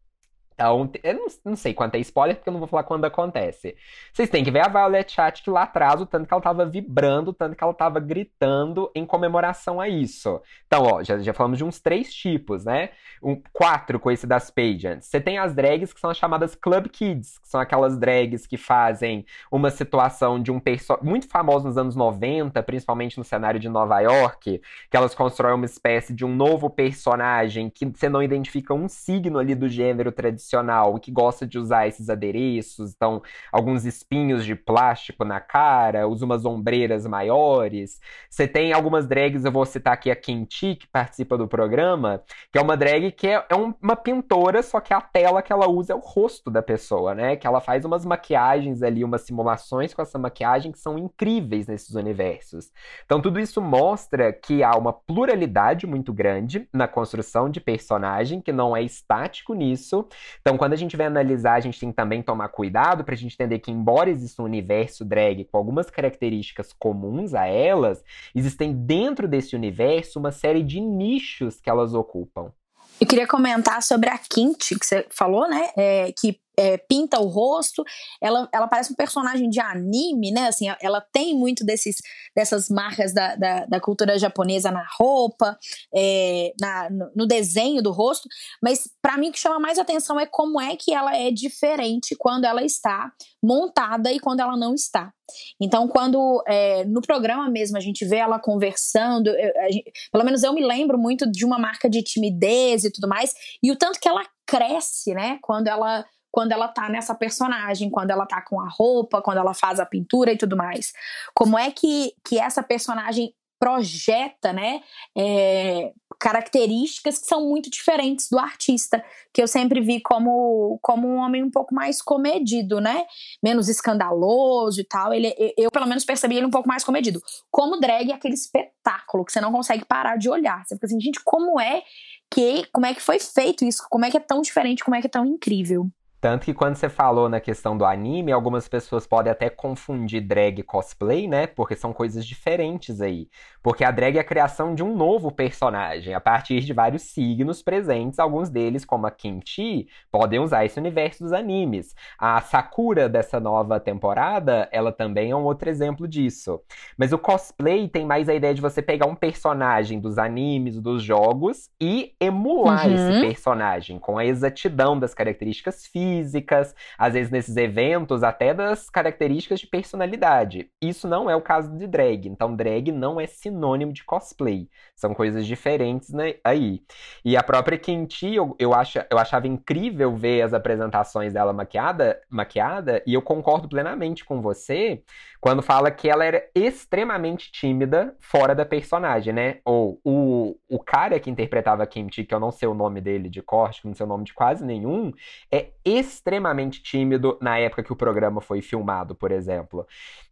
[0.61, 3.75] Então, eu não, não, sei quanto é spoiler, porque eu não vou falar quando acontece.
[4.13, 6.67] Vocês têm que ver a Violet Chat que lá atrás, o tanto que ela tava
[6.67, 10.39] vibrando, o tanto que ela tava gritando em comemoração a isso.
[10.67, 12.91] Então, ó, já, já falamos de uns três tipos, né?
[13.23, 15.07] Um, quatro com esse das pageants.
[15.07, 18.59] Você tem as drags que são as chamadas Club Kids, que são aquelas drags que
[18.59, 23.69] fazem uma situação de um personagem muito famoso nos anos 90, principalmente no cenário de
[23.71, 28.75] Nova York, que elas constroem uma espécie de um novo personagem que você não identifica
[28.75, 33.85] um signo ali do gênero tradicional profissional que gosta de usar esses adereços, então alguns
[33.85, 38.01] espinhos de plástico na cara, usa umas ombreiras maiores.
[38.29, 42.59] Você tem algumas drags, eu vou citar aqui a Kinti, que participa do programa, que
[42.59, 45.93] é uma drag que é, é uma pintora, só que a tela que ela usa
[45.93, 47.37] é o rosto da pessoa, né?
[47.37, 51.95] Que ela faz umas maquiagens ali, umas simulações com essa maquiagem que são incríveis nesses
[51.95, 52.71] universos.
[53.05, 58.53] Então tudo isso mostra que há uma pluralidade muito grande na construção de personagem, que
[58.53, 60.07] não é estático nisso,
[60.41, 63.17] então, quando a gente vai analisar, a gente tem que também tomar cuidado para a
[63.17, 68.03] gente entender que, embora exista um universo drag com algumas características comuns a elas,
[68.35, 72.53] existem dentro desse universo uma série de nichos que elas ocupam.
[73.01, 75.71] Eu queria comentar sobre a Kinti, que você falou, né?
[75.77, 77.85] É, que é, pinta o rosto.
[78.21, 80.49] Ela, ela parece um personagem de anime, né?
[80.49, 81.97] Assim, ela tem muito desses,
[82.35, 85.59] dessas marcas da, da, da cultura japonesa na roupa,
[85.95, 88.29] é, na, no desenho do rosto.
[88.63, 92.15] Mas para mim o que chama mais atenção é como é que ela é diferente
[92.19, 95.13] quando ela está montada e quando ela não está.
[95.61, 100.43] Então, quando é, no programa mesmo a gente vê ela conversando, eu, gente, pelo menos
[100.43, 103.33] eu me lembro muito de uma marca de timidez e tudo mais,
[103.63, 105.39] e o tanto que ela cresce, né?
[105.43, 109.55] Quando ela quando ela tá nessa personagem, quando ela tá com a roupa, quando ela
[109.55, 110.93] faz a pintura e tudo mais.
[111.35, 114.83] Como é que, que essa personagem projeta, né,
[115.17, 121.17] é, características que são muito diferentes do artista, que eu sempre vi como, como um
[121.17, 123.05] homem um pouco mais comedido, né,
[123.43, 125.13] menos escandaloso e tal.
[125.13, 127.21] Ele, eu pelo menos percebi ele um pouco mais comedido.
[127.51, 130.65] Como drag é aquele espetáculo que você não consegue parar de olhar.
[130.65, 131.83] Você fica assim, gente, como é
[132.31, 133.85] que, como é que foi feito isso?
[133.91, 134.83] Como é que é tão diferente?
[134.83, 135.91] Como é que é tão incrível?
[136.21, 140.61] Tanto que quando você falou na questão do anime, algumas pessoas podem até confundir drag
[140.61, 141.47] e cosplay, né?
[141.47, 143.27] Porque são coisas diferentes aí.
[143.63, 147.63] Porque a drag é a criação de um novo personagem, a partir de vários signos
[147.63, 151.95] presentes, alguns deles, como a Kimchi, podem usar esse universo dos animes.
[152.19, 156.61] A Sakura dessa nova temporada, ela também é um outro exemplo disso.
[156.99, 161.03] Mas o cosplay tem mais a ideia de você pegar um personagem dos animes, dos
[161.03, 162.95] jogos, e emular uhum.
[162.95, 168.91] esse personagem com a exatidão das características físicas físicas, às vezes nesses eventos até das
[168.91, 170.69] características de personalidade.
[170.83, 172.29] Isso não é o caso de drag.
[172.29, 174.69] Então, drag não é sinônimo de cosplay.
[174.97, 176.83] São coisas diferentes né, aí.
[177.25, 178.73] E a própria Kinti, eu, eu,
[179.11, 185.03] eu achava incrível ver as apresentações dela maquiada, maquiada, e eu concordo plenamente com você
[185.41, 189.59] quando fala que ela era extremamente tímida fora da personagem, né?
[189.65, 193.41] Ou o, o cara que interpretava Kimchi, que eu não sei o nome dele de
[193.41, 195.13] corte, que não sei o nome de quase nenhum,
[195.51, 195.71] é
[196.01, 199.87] extremamente tímido na época que o programa foi filmado, por exemplo.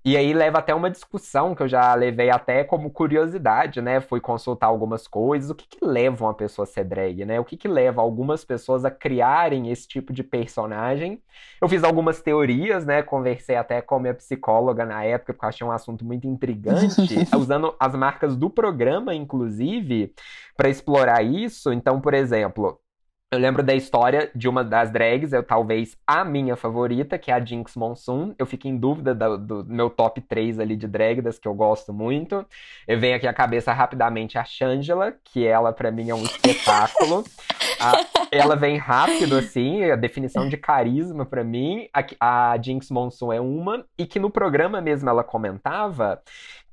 [0.04, 4.00] E aí leva até uma discussão que eu já levei até como curiosidade, né?
[4.00, 5.50] Fui consultar algumas coisas.
[5.50, 7.38] O que, que leva uma pessoa a ser drag, né?
[7.38, 11.22] O que, que leva algumas pessoas a criarem esse tipo de personagem?
[11.60, 13.02] Eu fiz algumas teorias, né?
[13.02, 17.02] Conversei até com a minha psicóloga na época, porque eu achei um assunto muito intrigante,
[17.36, 20.14] usando as marcas do programa, inclusive,
[20.56, 21.72] para explorar isso.
[21.72, 22.80] Então, por exemplo,
[23.30, 27.34] eu lembro da história de uma das drags, eu talvez a minha favorita, que é
[27.34, 28.34] a Jinx Monsoon.
[28.38, 31.52] Eu fico em dúvida do, do, meu top 3 ali de drag, das que eu
[31.52, 32.46] gosto muito.
[32.86, 37.22] Eu venho aqui à cabeça rapidamente a Shangela, que ela para mim é um espetáculo.
[37.78, 37.92] a,
[38.32, 41.86] ela vem rápido, assim, a definição de carisma para mim.
[41.92, 46.22] A, a Jinx Monsoon é uma, e que no programa mesmo ela comentava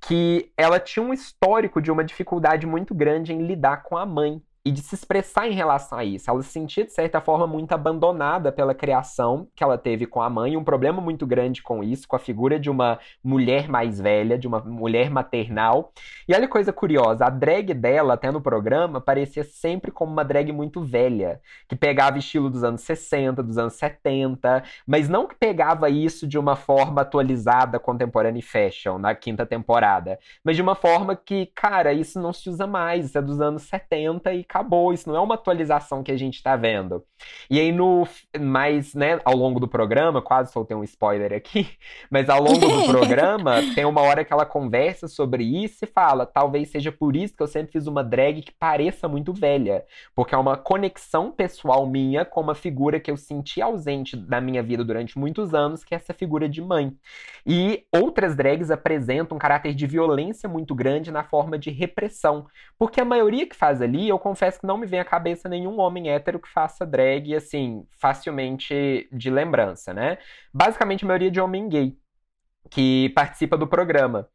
[0.08, 4.42] que ela tinha um histórico de uma dificuldade muito grande em lidar com a mãe
[4.66, 6.30] e de se expressar em relação a isso.
[6.30, 10.30] Ela se sentia, de certa forma, muito abandonada pela criação que ela teve com a
[10.30, 14.40] mãe, um problema muito grande com isso, com a figura de uma mulher mais velha,
[14.40, 15.94] de uma mulher maternal.
[16.28, 20.52] E olha coisa curiosa, a drag dela, até no programa, parecia sempre como uma drag
[20.52, 25.92] muito velha, que pegava estilo dos anos 60, dos anos 70, mas não que pegava
[25.92, 31.16] isso de uma forma atualizada, contemporânea e fashion, na quinta temporada, mas de uma forma
[31.16, 35.10] que, cara, isso não se usa mais, isso é dos anos 70 e acabou, isso
[35.10, 37.04] não é uma atualização que a gente tá vendo.
[37.50, 38.08] E aí, no
[38.40, 41.68] mais, né, ao longo do programa, quase soltei um spoiler aqui,
[42.10, 46.26] mas ao longo do programa, tem uma hora que ela conversa sobre isso e fala:
[46.26, 49.84] talvez seja por isso que eu sempre fiz uma drag que pareça muito velha,
[50.16, 54.64] porque é uma conexão pessoal minha com uma figura que eu senti ausente da minha
[54.64, 56.96] vida durante muitos anos, que é essa figura de mãe.
[57.46, 62.46] E outras drags apresentam um caráter de violência muito grande na forma de repressão,
[62.78, 65.80] porque a maioria que faz ali, eu confesso que não me vem à cabeça nenhum
[65.80, 70.18] homem hétero que faça drag, assim, facilmente de lembrança, né?
[70.54, 71.98] Basicamente, a maioria de homem gay
[72.70, 74.30] que participa do programa.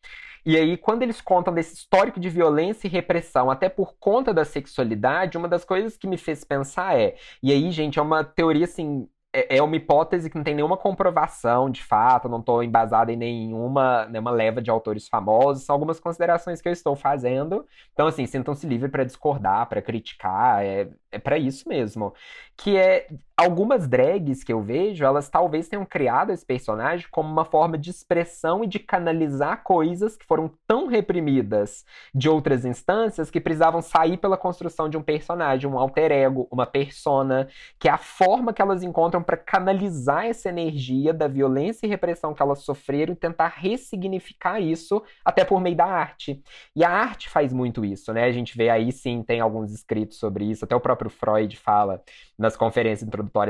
[0.45, 4.45] E aí, quando eles contam desse histórico de violência e repressão, até por conta da
[4.45, 7.17] sexualidade, uma das coisas que me fez pensar é.
[7.43, 10.77] E aí, gente, é uma teoria assim é, é uma hipótese que não tem nenhuma
[10.77, 16.01] comprovação de fato, não estou embasada em nenhuma, nenhuma leva de autores famosos, são algumas
[16.01, 17.67] considerações que eu estou fazendo.
[17.93, 22.13] Então, assim, sintam-se livres para discordar, para criticar, é, é para isso mesmo.
[22.57, 23.07] Que é
[23.41, 27.89] algumas drags que eu vejo, elas talvez tenham criado esse personagem como uma forma de
[27.89, 34.19] expressão e de canalizar coisas que foram tão reprimidas de outras instâncias que precisavam sair
[34.19, 37.49] pela construção de um personagem, um alter ego, uma persona,
[37.79, 42.35] que é a forma que elas encontram para canalizar essa energia da violência e repressão
[42.35, 46.43] que elas sofreram e tentar ressignificar isso até por meio da arte.
[46.77, 48.25] E a arte faz muito isso, né?
[48.25, 52.03] A gente vê aí sim, tem alguns escritos sobre isso, até o próprio Freud fala
[52.39, 53.09] nas conferências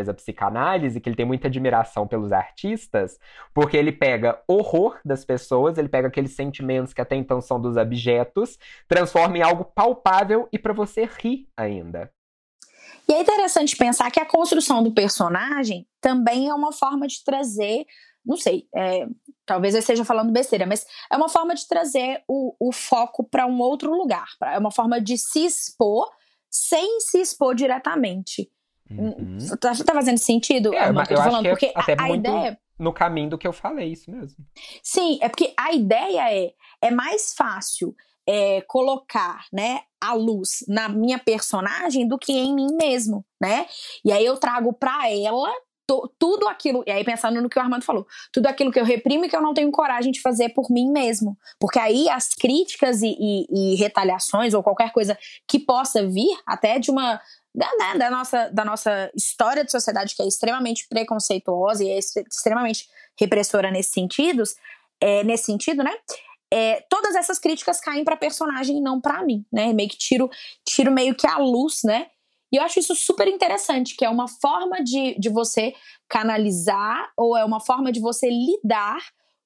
[0.09, 3.19] à psicanálise que ele tem muita admiração pelos artistas,
[3.55, 7.77] porque ele pega horror das pessoas, ele pega aqueles sentimentos que até então são dos
[7.77, 12.11] objetos, transforma em algo palpável e para você rir ainda.
[13.09, 17.85] E é interessante pensar que a construção do personagem também é uma forma de trazer,
[18.25, 19.07] não sei, é,
[19.45, 23.47] talvez eu esteja falando besteira, mas é uma forma de trazer o, o foco para
[23.47, 26.09] um outro lugar, é uma forma de se expor
[26.51, 28.51] sem se expor diretamente.
[28.91, 29.39] Uhum.
[29.61, 30.75] Tá, tá, fazendo sentido?
[30.75, 31.43] É, mas eu acho falando?
[31.43, 32.59] que é porque até a, a muito ideia...
[32.79, 34.45] no caminho do que eu falei, isso mesmo.
[34.83, 37.95] Sim, é porque a ideia é, é mais fácil
[38.27, 43.67] é, colocar, né, a luz na minha personagem do que em mim mesmo, né?
[44.05, 45.53] E aí eu trago para ela
[46.19, 49.25] tudo aquilo, e aí pensando no que o Armando falou, tudo aquilo que eu reprimo
[49.25, 51.37] e que eu não tenho coragem de fazer por mim mesmo.
[51.59, 56.79] Porque aí as críticas e, e, e retaliações ou qualquer coisa que possa vir, até
[56.79, 57.21] de uma.
[57.53, 61.99] Da, né, da, nossa, da nossa história de sociedade que é extremamente preconceituosa e é
[61.99, 64.45] extremamente repressora nesse sentido,
[65.01, 65.93] é, nesse sentido, né?
[66.53, 69.73] É, todas essas críticas caem para personagem e não para mim, né?
[69.73, 70.31] Meio que tiro,
[70.65, 72.07] tiro meio que a luz, né?
[72.53, 75.75] E eu acho isso super interessante, que é uma forma de, de você
[76.09, 78.99] canalizar ou é uma forma de você lidar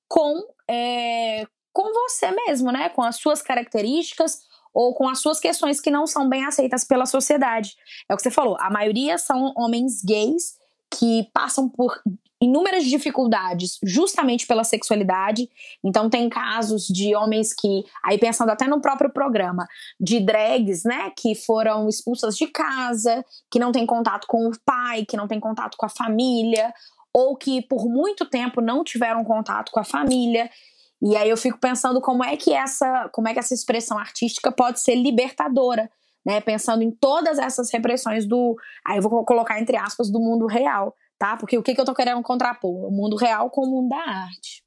[0.08, 2.88] com, é, com você mesmo, né?
[2.88, 4.40] Com as suas características
[4.72, 7.76] ou com as suas questões que não são bem aceitas pela sociedade.
[8.08, 10.56] É o que você falou, a maioria são homens gays
[10.90, 12.00] que passam por
[12.44, 15.48] inúmeras dificuldades justamente pela sexualidade.
[15.82, 19.66] Então tem casos de homens que, aí pensando até no próprio programa,
[20.00, 25.04] de drags, né, que foram expulsas de casa, que não tem contato com o pai,
[25.04, 26.72] que não tem contato com a família,
[27.12, 30.50] ou que por muito tempo não tiveram contato com a família.
[31.00, 34.50] E aí eu fico pensando como é que essa, como é que essa expressão artística
[34.50, 35.90] pode ser libertadora,
[36.24, 40.46] né, pensando em todas essas repressões do, aí eu vou colocar entre aspas do mundo
[40.46, 41.38] real tá?
[41.38, 42.86] Porque o que, que eu tô querendo contrapor?
[42.86, 44.62] O mundo real com o mundo da arte.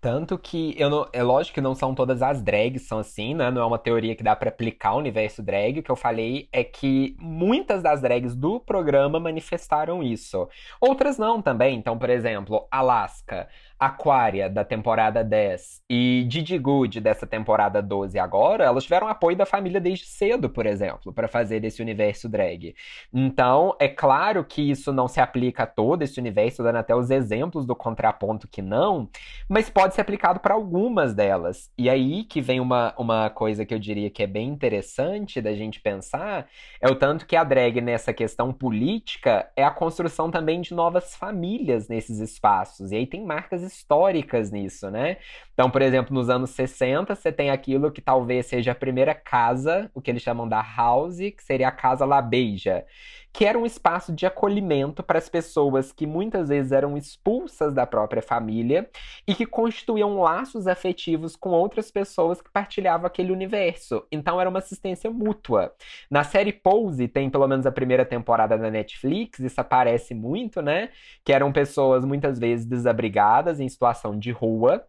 [0.00, 3.50] Tanto que eu não, é lógico que não são todas as drags são assim, né?
[3.50, 5.78] Não é uma teoria que dá para aplicar o universo drag.
[5.78, 10.48] O que eu falei é que muitas das drags do programa manifestaram isso.
[10.80, 11.78] Outras não também.
[11.78, 13.46] Então, por exemplo, Alaska.
[13.80, 19.46] Aquária da temporada 10 e Didi Good dessa temporada 12 agora, elas tiveram apoio da
[19.46, 22.74] família desde cedo, por exemplo, para fazer desse universo drag.
[23.10, 27.10] Então, é claro que isso não se aplica a todo esse universo, dando até os
[27.10, 29.08] exemplos do contraponto que não,
[29.48, 31.70] mas pode ser aplicado para algumas delas.
[31.78, 35.54] E aí que vem uma, uma coisa que eu diria que é bem interessante da
[35.54, 36.46] gente pensar,
[36.82, 41.16] é o tanto que a drag nessa questão política é a construção também de novas
[41.16, 42.92] famílias nesses espaços.
[42.92, 45.16] E aí tem marcas históricas nisso, né?
[45.52, 49.90] Então, por exemplo, nos anos 60, você tem aquilo que talvez seja a primeira casa,
[49.94, 52.84] o que eles chamam da house, que seria a casa La Beija
[53.32, 57.86] que era um espaço de acolhimento para as pessoas que muitas vezes eram expulsas da
[57.86, 58.88] própria família
[59.26, 64.04] e que constituíam laços afetivos com outras pessoas que partilhavam aquele universo.
[64.10, 65.72] Então era uma assistência mútua.
[66.10, 70.90] Na série Pose tem pelo menos a primeira temporada da Netflix, isso aparece muito, né?
[71.24, 74.84] Que eram pessoas muitas vezes desabrigadas em situação de rua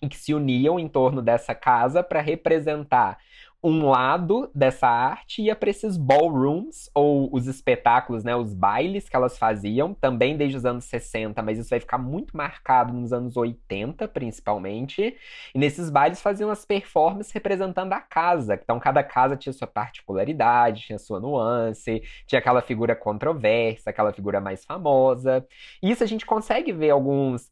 [0.00, 3.18] e que se uniam em torno dessa casa para representar
[3.62, 9.16] um lado dessa arte ia para esses ballrooms, ou os espetáculos, né, os bailes que
[9.16, 13.36] elas faziam, também desde os anos 60, mas isso vai ficar muito marcado nos anos
[13.36, 15.16] 80, principalmente.
[15.54, 18.54] E nesses bailes faziam as performances representando a casa.
[18.62, 24.40] Então, cada casa tinha sua particularidade, tinha sua nuance, tinha aquela figura controversa, aquela figura
[24.40, 25.44] mais famosa.
[25.82, 27.50] E isso a gente consegue ver alguns,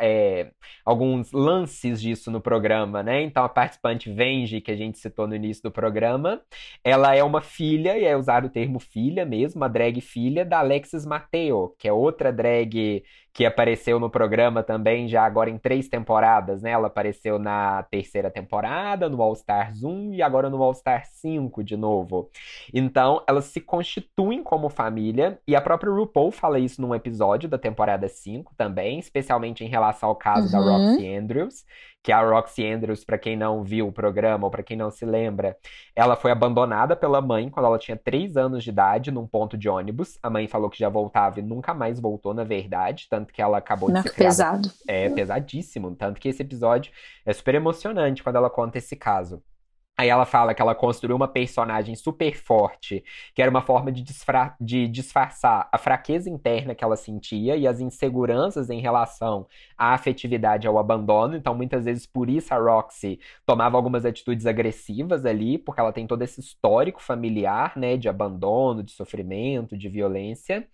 [0.00, 0.52] é,
[0.84, 3.22] alguns lances disso no programa, né?
[3.22, 6.40] Então, a participante Venge, que a gente citou no início do programa.
[6.84, 10.60] Ela é uma filha, e é usado o termo filha mesmo, uma drag filha da
[10.60, 15.88] Alexis Mateo, que é outra drag que apareceu no programa também, já agora em três
[15.88, 16.72] temporadas, né?
[16.72, 21.62] Ela apareceu na terceira temporada, no All Stars 1 e agora no All Stars 5
[21.62, 22.28] de novo.
[22.74, 27.56] Então, elas se constituem como família, e a própria RuPaul fala isso num episódio da
[27.56, 30.64] temporada 5 também, especialmente em relação ao caso uhum.
[30.64, 31.64] da Roxy Andrews,
[32.02, 35.04] que a Roxy Andrews, para quem não viu o programa ou para quem não se
[35.04, 35.56] lembra,
[35.94, 39.68] ela foi abandonada pela mãe quando ela tinha 3 anos de idade num ponto de
[39.68, 40.18] ônibus.
[40.22, 43.58] A mãe falou que já voltava e nunca mais voltou, na verdade, tanto que ela
[43.58, 44.30] acabou não, de ser criada.
[44.30, 44.72] pesado.
[44.88, 46.92] É pesadíssimo, tanto que esse episódio
[47.26, 49.42] é super emocionante quando ela conta esse caso.
[50.00, 54.02] Aí ela fala que ela construiu uma personagem super forte, que era uma forma de,
[54.58, 59.46] de, disfarçar a fraqueza interna que ela sentia e as inseguranças em relação
[59.76, 61.36] à afetividade ao abandono.
[61.36, 66.06] Então, muitas vezes, por isso a Roxy tomava algumas atitudes agressivas ali, porque ela tem
[66.06, 70.66] todo esse histórico familiar, né, de abandono, de sofrimento, de violência.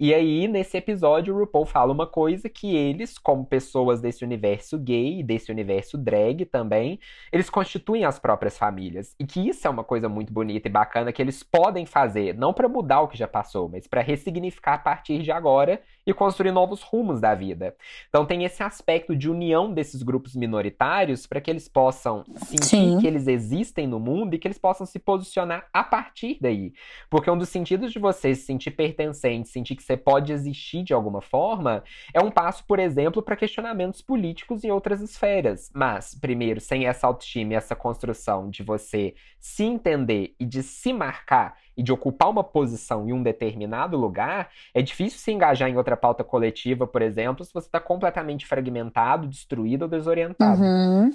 [0.00, 4.78] E aí, nesse episódio, o RuPaul fala uma coisa que eles, como pessoas desse universo
[4.78, 6.98] gay, desse universo drag também,
[7.30, 9.16] eles constituem as próprias famílias.
[9.18, 12.54] E que isso é uma coisa muito bonita e bacana que eles podem fazer, não
[12.54, 16.52] para mudar o que já passou, mas para ressignificar a partir de agora e construir
[16.52, 17.76] novos rumos da vida.
[18.08, 22.98] Então tem esse aspecto de união desses grupos minoritários para que eles possam sentir Sim.
[22.98, 26.72] que eles existem no mundo e que eles possam se posicionar a partir daí.
[27.08, 30.92] Porque um dos sentidos de você se sentir pertencente, sentir que você pode existir de
[30.92, 31.82] alguma forma,
[32.12, 35.70] é um passo, por exemplo, para questionamentos políticos em outras esferas.
[35.74, 40.92] Mas, primeiro, sem essa autoestima e essa construção de você se entender e de se
[40.92, 45.76] marcar e de ocupar uma posição em um determinado lugar, é difícil se engajar em
[45.76, 50.62] outra pauta coletiva, por exemplo, se você está completamente fragmentado, destruído ou desorientado.
[50.62, 51.10] Uhum.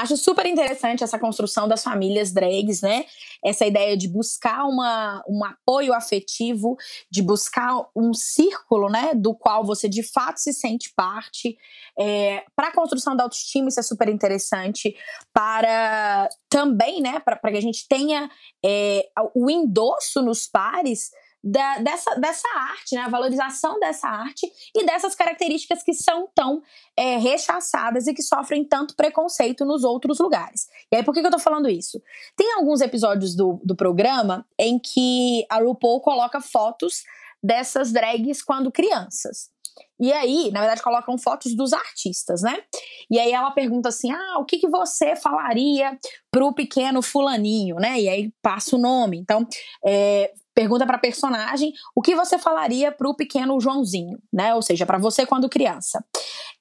[0.00, 3.04] Acho super interessante essa construção das famílias drags, né?
[3.44, 6.74] Essa ideia de buscar uma, um apoio afetivo,
[7.10, 9.12] de buscar um círculo, né?
[9.14, 11.58] Do qual você de fato se sente parte.
[11.98, 14.96] É, para a construção da autoestima, isso é super interessante.
[15.34, 17.20] Para também, né?
[17.20, 18.30] Para que a gente tenha
[18.64, 21.10] é, o endosso nos pares
[21.42, 23.02] da, dessa, dessa arte, né?
[23.02, 26.62] a valorização dessa arte e dessas características que são tão
[26.96, 30.68] é, rechaçadas e que sofrem tanto preconceito nos outros lugares.
[30.92, 32.00] E aí, por que, que eu tô falando isso?
[32.36, 37.02] Tem alguns episódios do, do programa em que a RuPaul coloca fotos
[37.42, 39.50] dessas drags quando crianças.
[39.98, 42.62] E aí, na verdade, colocam fotos dos artistas, né?
[43.10, 45.98] E aí ela pergunta assim: ah, o que, que você falaria
[46.30, 48.00] pro pequeno fulaninho, né?
[48.00, 49.18] E aí passa o nome.
[49.18, 49.46] Então,
[49.84, 54.54] é, pergunta para personagem o que você falaria para o pequeno Joãozinho, né?
[54.54, 56.04] Ou seja, para você quando criança.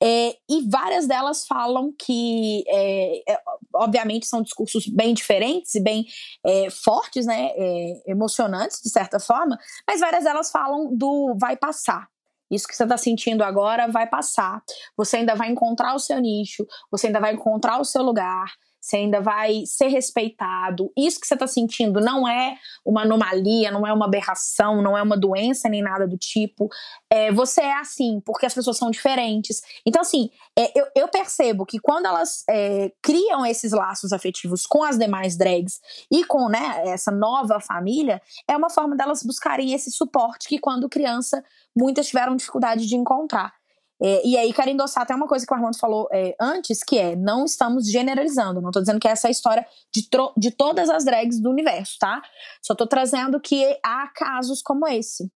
[0.02, 3.42] É, e várias delas falam que, é, é,
[3.76, 6.06] obviamente, são discursos bem diferentes e bem
[6.46, 7.50] é, fortes, né?
[7.58, 12.08] É, emocionantes, de certa forma, mas várias delas falam do vai passar,
[12.50, 14.64] isso que você está sentindo agora vai passar.
[14.98, 18.98] Você ainda vai encontrar o seu nicho, você ainda vai encontrar o seu lugar você
[18.98, 20.92] ainda vai ser respeitado.
[20.98, 25.04] Isso que você está sentindo não é uma anomalia, não é uma aberração, não é
[25.04, 26.70] uma doença nem nada do tipo.
[27.10, 29.62] É, você é assim, porque as pessoas são diferentes.
[29.86, 34.84] Então, assim, é, eu, eu, percebo que quando elas é, criam esses laços afetivos com
[34.84, 35.80] as demais drags
[36.12, 40.90] e com né, essa nova família, é uma forma delas buscarem esse suporte que, quando
[40.90, 41.44] criança,
[41.76, 43.59] muitas tiveram dificuldade de encontrar.
[44.02, 46.98] É, e aí, quero endossar até uma coisa que o Armando falou é, antes, que
[46.98, 50.90] é, não estamos generalizando, não estou dizendo que essa é a história de, de todas
[50.90, 52.22] as drags do universo, tá?
[52.62, 55.30] Só estou trazendo que há casos como esse.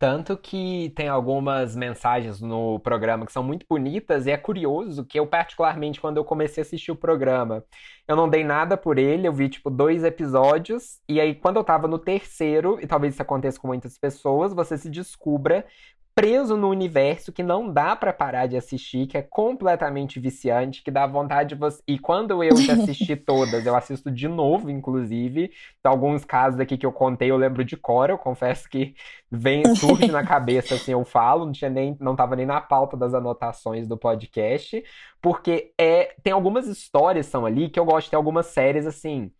[0.00, 5.20] Tanto que tem algumas mensagens no programa que são muito bonitas e é curioso que
[5.20, 7.62] eu, particularmente, quando eu comecei a assistir o programa,
[8.08, 11.64] eu não dei nada por ele, eu vi, tipo, dois episódios, e aí quando eu
[11.64, 15.66] tava no terceiro, e talvez isso aconteça com muitas pessoas, você se descubra
[16.14, 20.90] preso no universo que não dá para parar de assistir, que é completamente viciante, que
[20.90, 21.82] dá vontade de você.
[21.86, 25.50] E quando eu já assisti todas, eu assisto de novo, inclusive.
[25.78, 28.94] Então, alguns casos aqui que eu contei, eu lembro de cor, eu confesso que
[29.30, 32.96] vem, surge na cabeça, assim, eu falo, não tinha nem, não tava nem na pauta
[32.96, 34.82] das anotações do podcast,
[35.22, 39.30] porque é, tem algumas histórias são ali que eu gosto de ter algumas séries assim.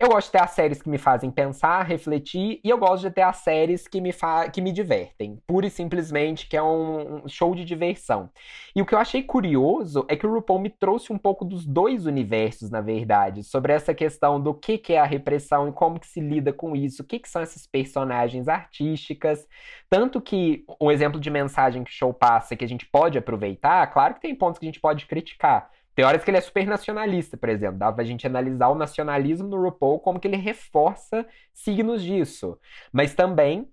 [0.00, 3.10] Eu gosto de ter as séries que me fazem pensar, refletir, e eu gosto de
[3.10, 5.42] ter as séries que me, fa que me divertem.
[5.44, 8.30] Pura e simplesmente, que é um, show de diversão.
[8.76, 11.66] E o que eu achei curioso é que o RuPaul me trouxe um pouco dos
[11.66, 15.98] dois universos, na verdade, sobre essa questão do que, que é a repressão e como
[15.98, 19.48] que se lida com isso, o que, que são essas personagens artísticas.
[19.90, 23.84] Tanto que um exemplo de mensagem que o show passa que a gente pode aproveitar,
[23.88, 25.68] claro que tem pontos que a gente pode criticar.
[25.98, 27.76] Tem horas que ele é super nacionalista, por exemplo.
[27.76, 32.56] Dá pra gente analisar o nacionalismo no RuPaul como que ele reforça signos disso.
[32.92, 33.68] Mas também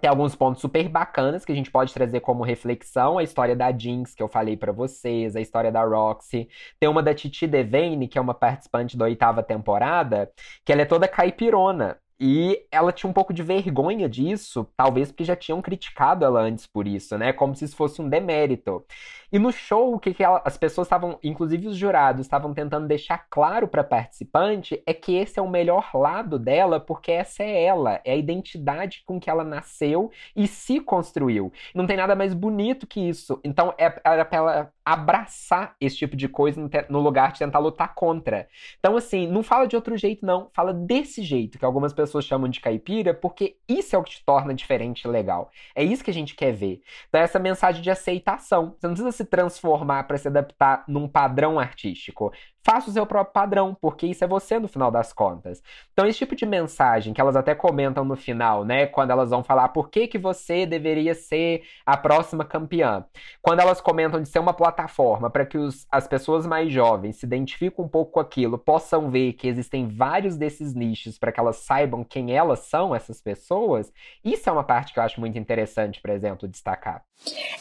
[0.00, 3.18] tem alguns pontos super bacanas que a gente pode trazer como reflexão.
[3.18, 6.48] A história da Jinx, que eu falei para vocês, a história da Roxy.
[6.80, 10.28] Tem uma da Titi Devane, que é uma participante da oitava temporada,
[10.64, 11.96] que ela é toda caipirona.
[12.22, 16.66] E ela tinha um pouco de vergonha disso, talvez porque já tinham criticado ela antes
[16.66, 17.32] por isso, né?
[17.32, 18.84] Como se isso fosse um demérito.
[19.32, 22.88] E no show, o que, que ela, as pessoas estavam, inclusive os jurados, estavam tentando
[22.88, 27.64] deixar claro para participante é que esse é o melhor lado dela, porque essa é
[27.64, 31.52] ela, é a identidade com que ela nasceu e se construiu.
[31.74, 33.40] Não tem nada mais bonito que isso.
[33.44, 37.94] Então é, era pra ela abraçar esse tipo de coisa no lugar de tentar lutar
[37.94, 38.48] contra.
[38.78, 40.50] Então, assim, não fala de outro jeito, não.
[40.52, 44.24] Fala desse jeito, que algumas pessoas chamam de caipira, porque isso é o que te
[44.24, 45.50] torna diferente e legal.
[45.76, 46.82] É isso que a gente quer ver.
[47.08, 48.74] Então, essa mensagem de aceitação.
[48.78, 52.32] Você não precisa se transformar para se adaptar num padrão artístico.
[52.64, 55.62] Faça o seu próprio padrão, porque isso é você no final das contas.
[55.92, 58.86] Então, esse tipo de mensagem que elas até comentam no final, né?
[58.86, 63.04] Quando elas vão falar por que, que você deveria ser a próxima campeã.
[63.40, 67.26] Quando elas comentam de ser uma plataforma para que os, as pessoas mais jovens se
[67.26, 71.56] identifiquem um pouco com aquilo, possam ver que existem vários desses nichos para que elas
[71.56, 73.92] saibam quem elas são, essas pessoas,
[74.24, 77.02] isso é uma parte que eu acho muito interessante, por exemplo, destacar.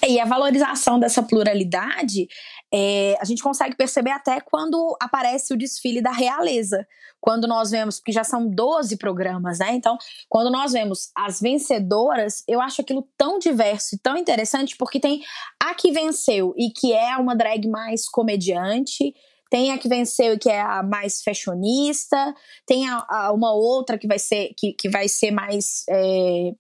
[0.08, 2.28] E a valorização dessa pluralidade,
[2.74, 6.86] é, a gente consegue perceber até quando aparece o desfile da realeza.
[7.22, 9.74] Quando nós vemos, porque já são 12 programas, né?
[9.74, 9.98] Então,
[10.30, 15.22] quando nós vemos as vencedoras, eu acho aquilo tão diverso e tão interessante, porque tem
[15.62, 19.14] a que venceu e que é uma drag mais comediante,
[19.50, 22.34] tem a que venceu e que é a mais fashionista,
[22.66, 25.84] tem a, a uma outra que vai ser, que, que vai ser mais.
[25.90, 26.52] É,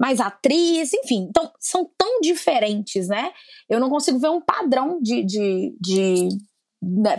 [0.00, 1.28] mais atriz, enfim.
[1.30, 3.32] Então, são tão diferentes, né?
[3.68, 6.28] Eu não consigo ver um padrão de, de, de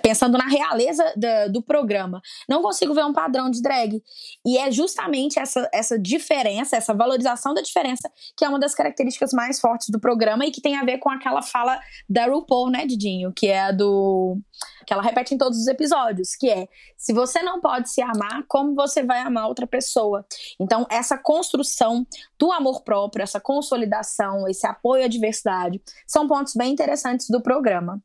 [0.01, 2.21] pensando na realeza do, do, programa.
[2.49, 4.03] Não consigo ver um padrão de drag.
[4.45, 9.31] E é justamente essa, essa diferença, essa valorização da diferença, que é uma das características
[9.31, 12.85] mais fortes do programa e que tem a ver com aquela fala da RuPaul, né,
[12.85, 13.31] Didinho?
[13.31, 14.37] Que é a do.
[14.85, 18.43] que ela repete em todos os episódios, que é: se você não pode se amar,
[18.49, 20.25] como você vai amar outra pessoa?
[20.59, 22.05] Então, essa construção
[22.37, 28.01] do amor próprio, essa consolidação, esse apoio à diversidade, são pontos bem interessantes do programa.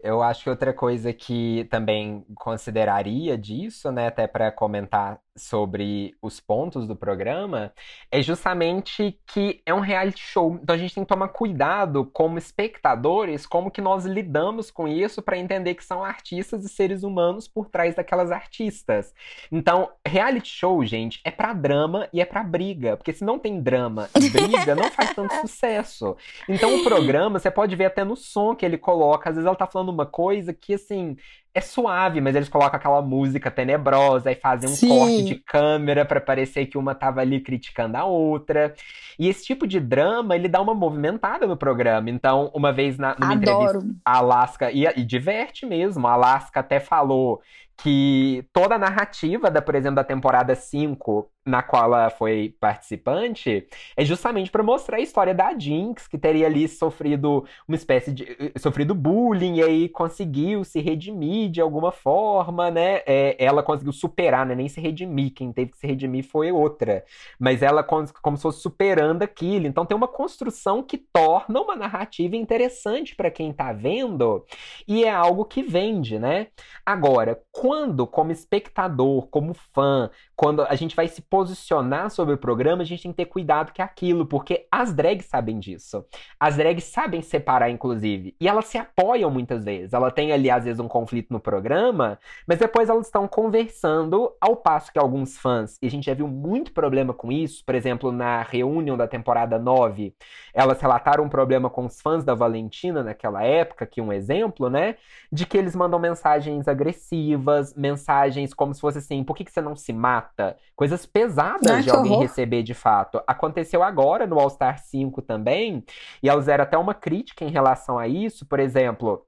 [0.00, 6.40] Eu acho que outra coisa que também consideraria disso, né, até para comentar sobre os
[6.40, 7.72] pontos do programa,
[8.10, 10.58] é justamente que é um reality show.
[10.62, 15.22] Então a gente tem que tomar cuidado como espectadores, como que nós lidamos com isso
[15.22, 19.14] para entender que são artistas e seres humanos por trás daquelas artistas.
[19.50, 23.60] Então, reality show, gente, é para drama e é para briga, porque se não tem
[23.60, 26.16] drama e briga, não faz tanto sucesso.
[26.48, 29.56] Então o programa, você pode ver até no som que ele coloca, às vezes ela
[29.56, 31.16] tá falando uma coisa que assim,
[31.54, 34.88] é suave, mas eles colocam aquela música tenebrosa e fazem um Sim.
[34.88, 38.74] corte de câmera para parecer que uma tava ali criticando a outra.
[39.18, 42.10] E esse tipo de drama, ele dá uma movimentada no programa.
[42.10, 43.78] Então, uma vez na, numa Adoro.
[43.78, 47.40] entrevista, a Alaska, e, e diverte mesmo, a Alaska até falou
[47.78, 53.66] que toda a narrativa, da, por exemplo, da temporada 5, na qual ela foi participante,
[53.96, 58.24] é justamente para mostrar a história da Jinx, que teria ali sofrido uma espécie de.
[58.24, 63.00] Eh, sofrido bullying e aí conseguiu se redimir de alguma forma, né?
[63.06, 64.54] É, ela conseguiu superar, né?
[64.54, 67.04] Nem se redimir, quem teve que se redimir foi outra.
[67.38, 69.66] Mas ela como se fosse superando aquilo.
[69.66, 74.44] Então tem uma construção que torna uma narrativa interessante para quem tá vendo
[74.86, 76.48] e é algo que vende, né?
[76.84, 82.80] Agora, quando, como espectador, como fã, quando a gente vai se posicionar sobre o programa,
[82.80, 86.02] a gente tem que ter cuidado que é aquilo, porque as drags sabem disso.
[86.40, 88.34] As drags sabem separar, inclusive.
[88.40, 89.92] E elas se apoiam muitas vezes.
[89.92, 94.56] Ela tem ali, às vezes, um conflito no programa, mas depois elas estão conversando, ao
[94.56, 98.10] passo que alguns fãs, e a gente já viu muito problema com isso, por exemplo,
[98.10, 100.14] na reunião da temporada 9,
[100.54, 104.96] elas relataram um problema com os fãs da Valentina naquela época, que um exemplo, né?
[105.30, 109.60] De que eles mandam mensagens agressivas, mensagens como se fosse assim, por que, que você
[109.60, 110.56] não se mata?
[110.74, 112.22] Coisas pesadas Ai, de alguém horror.
[112.22, 113.20] receber de fato.
[113.26, 115.84] Aconteceu agora no All Star 5 também,
[116.22, 119.27] e elas fizeram até uma crítica em relação a isso, por exemplo.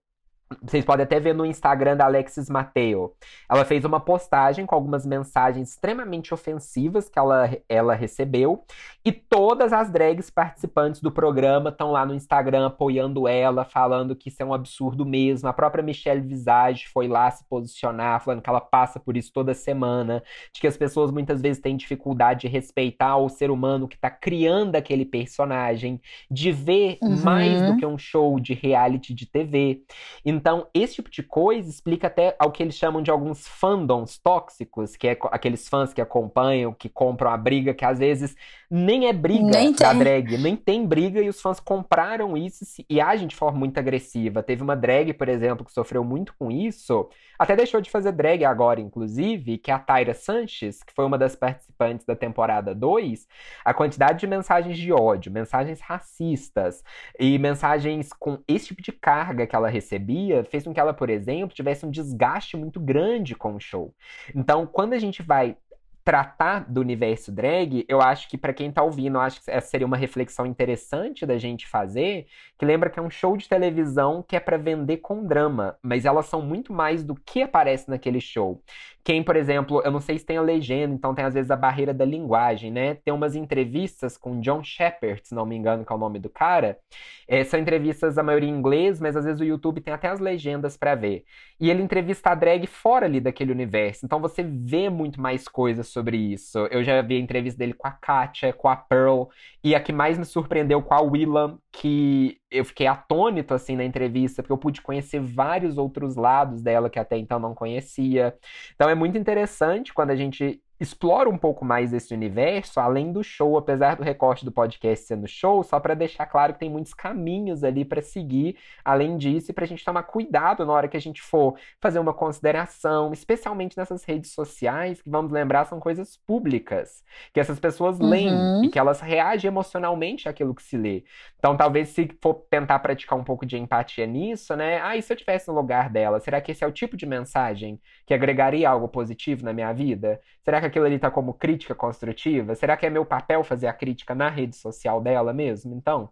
[0.63, 3.13] Vocês podem até ver no Instagram da Alexis Mateo.
[3.49, 8.65] Ela fez uma postagem com algumas mensagens extremamente ofensivas que ela, ela recebeu.
[9.05, 14.29] E todas as drags participantes do programa estão lá no Instagram apoiando ela, falando que
[14.29, 15.49] isso é um absurdo mesmo.
[15.49, 19.55] A própria Michelle Visage foi lá se posicionar, falando que ela passa por isso toda
[19.55, 20.21] semana.
[20.53, 24.11] De que as pessoas muitas vezes têm dificuldade de respeitar o ser humano que está
[24.11, 27.23] criando aquele personagem, de ver uhum.
[27.23, 29.83] mais do que um show de reality de TV.
[30.25, 30.40] Então,
[30.75, 35.09] esse tipo de coisa explica até ao que eles chamam de alguns fandoms tóxicos, que
[35.09, 38.37] é aqueles fãs que acompanham, que compram a briga, que às vezes
[38.71, 43.01] nem é briga nem da drag, nem tem briga, e os fãs compraram isso e
[43.01, 44.43] agem de forma muito agressiva.
[44.43, 48.45] Teve uma drag, por exemplo, que sofreu muito com isso, até deixou de fazer drag
[48.45, 53.27] agora, inclusive, que é a Tyra Sanches, que foi uma das participantes da temporada 2,
[53.65, 56.85] a quantidade de mensagens de ódio, mensagens racistas
[57.19, 61.11] e mensagens com esse tipo de carga que ela recebia, fez com que ela, por
[61.11, 63.95] exemplo, tivesse um desgaste muito grande com o show.
[64.35, 65.57] Então, quando a gente vai
[66.05, 69.69] tratar do universo drag, eu acho que para quem tá ouvindo, eu acho que essa
[69.69, 72.27] seria uma reflexão interessante da gente fazer,
[72.59, 76.05] que lembra que é um show de televisão que é para vender com drama, mas
[76.05, 78.63] elas são muito mais do que aparece naquele show.
[79.03, 81.57] Quem, por exemplo, eu não sei se tem a legenda, então tem às vezes a
[81.57, 82.95] barreira da linguagem, né?
[82.97, 86.29] Tem umas entrevistas com John Shepard, se não me engano, que é o nome do
[86.29, 86.79] cara.
[87.27, 90.21] É, são entrevistas, a maioria em inglês, mas às vezes o YouTube tem até as
[90.21, 91.25] legendas para ver.
[91.61, 94.05] E ele entrevista a drag fora ali daquele universo.
[94.05, 96.59] Então você vê muito mais coisas sobre isso.
[96.71, 99.25] Eu já vi a entrevista dele com a Katia, com a Pearl,
[99.63, 103.85] e a que mais me surpreendeu com a Willam, que eu fiquei atônito assim na
[103.85, 108.35] entrevista, porque eu pude conhecer vários outros lados dela que até então não conhecia.
[108.75, 113.23] Então é muito interessante quando a gente explora um pouco mais esse universo, além do
[113.23, 116.95] show, apesar do recorte do podcast sendo show, só para deixar claro que tem muitos
[116.95, 120.97] caminhos ali para seguir, além disso, e para a gente tomar cuidado na hora que
[120.97, 126.17] a gente for fazer uma consideração, especialmente nessas redes sociais, que vamos lembrar são coisas
[126.17, 127.05] públicas,
[127.35, 128.09] que essas pessoas uhum.
[128.09, 131.05] leem e que elas reagem emocionalmente àquilo que se lê.
[131.39, 134.81] Então, talvez se for tentar praticar um pouco de empatia nisso, né?
[134.83, 137.05] Ah, e se eu tivesse no lugar dela, será que esse é o tipo de
[137.05, 140.21] mensagem que agregaria algo positivo na minha vida?
[140.43, 142.55] Será que aquilo ali tá como crítica construtiva?
[142.55, 146.09] Será que é meu papel fazer a crítica na rede social dela mesmo, então?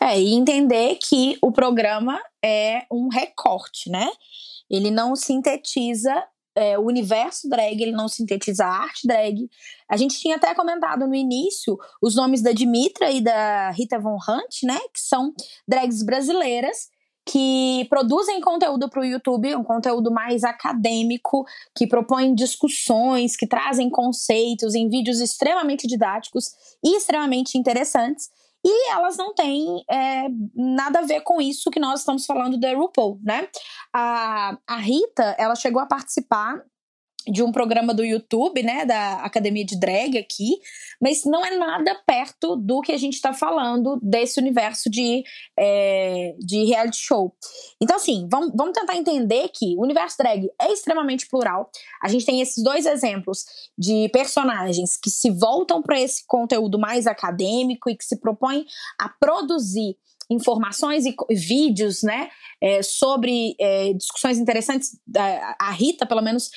[0.00, 4.10] É, e entender que o programa é um recorte, né?
[4.68, 6.12] Ele não sintetiza
[6.54, 9.48] é, o universo drag, ele não sintetiza a arte drag.
[9.88, 14.16] A gente tinha até comentado no início os nomes da Dimitra e da Rita Von
[14.16, 14.78] Hunt, né?
[14.92, 15.32] Que são
[15.66, 16.90] drags brasileiras
[17.24, 21.44] que produzem conteúdo para o YouTube, um conteúdo mais acadêmico,
[21.76, 26.50] que propõem discussões, que trazem conceitos em vídeos extremamente didáticos
[26.84, 28.28] e extremamente interessantes.
[28.64, 32.72] E elas não têm é, nada a ver com isso que nós estamos falando da
[32.74, 33.48] RuPaul, né?
[33.92, 36.62] A, a Rita, ela chegou a participar
[37.26, 40.58] de um programa do YouTube, né, da Academia de Drag aqui,
[41.00, 45.22] mas não é nada perto do que a gente está falando desse universo de,
[45.58, 47.34] é, de reality show.
[47.80, 51.70] Então, assim, vamos, vamos tentar entender que o universo drag é extremamente plural.
[52.02, 53.44] A gente tem esses dois exemplos
[53.76, 58.66] de personagens que se voltam para esse conteúdo mais acadêmico e que se propõem
[58.98, 59.96] a produzir
[60.32, 62.28] informações e vídeos, né,
[62.60, 64.98] é, sobre é, discussões interessantes.
[65.58, 66.50] A Rita, pelo menos,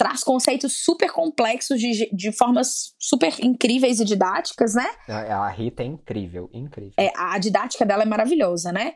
[0.00, 4.88] traz conceitos super complexos de, de formas super incríveis e didáticas, né?
[5.06, 6.94] A, Rita é incrível, incrível.
[6.96, 8.94] É, a didática dela é maravilhosa, né?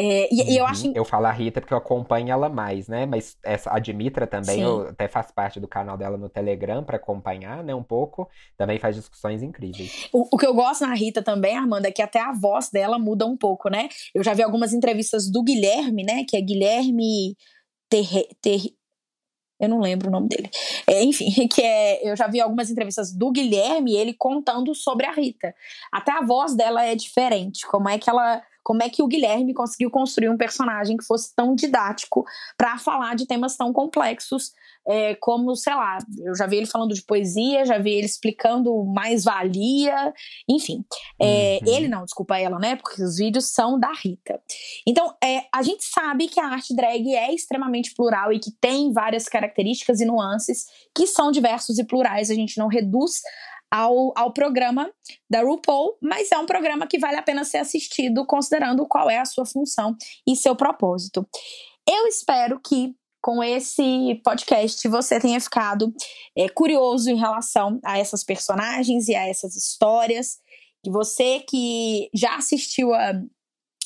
[0.00, 0.56] É, e, uhum.
[0.58, 0.92] eu acho.
[0.94, 3.04] Eu falo a Rita porque eu acompanho ela mais, né?
[3.04, 4.62] Mas essa, a Dimitra também, Sim.
[4.62, 7.74] eu até faço parte do canal dela no Telegram para acompanhar, né?
[7.74, 8.30] Um pouco.
[8.56, 10.08] Também faz discussões incríveis.
[10.12, 12.96] O, o, que eu gosto na Rita também, Armanda, é que até a voz dela
[12.96, 13.88] muda um pouco, né?
[14.14, 16.24] Eu já vi algumas entrevistas do Guilherme, né?
[16.28, 17.36] Que é Guilherme
[17.90, 18.60] Ter, Ter,
[19.60, 20.48] eu não lembro o nome dele.
[20.86, 25.12] É, enfim, que é, eu já vi algumas entrevistas do Guilherme, ele contando sobre a
[25.12, 25.52] Rita.
[25.90, 29.54] Até a voz dela é diferente, como é que ela como é que o Guilherme
[29.54, 32.24] conseguiu construir um personagem que fosse tão didático
[32.56, 34.52] para falar de temas tão complexos
[34.88, 38.84] é, como, sei lá, eu já vi ele falando de poesia, já vi ele explicando
[38.84, 40.14] mais-valia,
[40.48, 40.82] enfim.
[41.20, 41.74] É, uhum.
[41.74, 42.74] Ele não, desculpa ela, né?
[42.76, 44.40] Porque os vídeos são da Rita.
[44.86, 48.90] Então, é, a gente sabe que a arte drag é extremamente plural e que tem
[48.90, 50.64] várias características e nuances
[50.96, 52.30] que são diversos e plurais.
[52.30, 53.20] A gente não reduz
[53.70, 54.90] ao, ao programa
[55.30, 59.18] da RuPaul, mas é um programa que vale a pena ser assistido, considerando qual é
[59.18, 59.96] a sua função
[60.26, 61.26] e seu propósito.
[61.88, 65.92] Eu espero que com esse podcast você tenha ficado
[66.36, 70.38] é, curioso em relação a essas personagens e a essas histórias.
[70.82, 73.12] Que você que já assistiu a,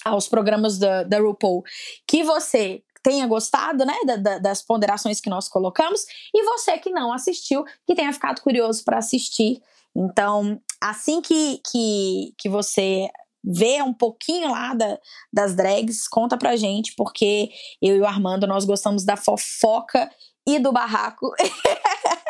[0.04, 1.62] aos programas da, da RuPaul,
[2.06, 6.90] que você tenha gostado, né, da, da, das ponderações que nós colocamos, e você que
[6.90, 9.60] não assistiu, que tenha ficado curioso para assistir.
[9.94, 13.10] Então, assim que, que, que você
[13.44, 14.98] vê um pouquinho lá da,
[15.32, 17.50] das drags, conta pra gente, porque
[17.80, 20.08] eu e o Armando nós gostamos da fofoca
[20.46, 21.30] e do barraco.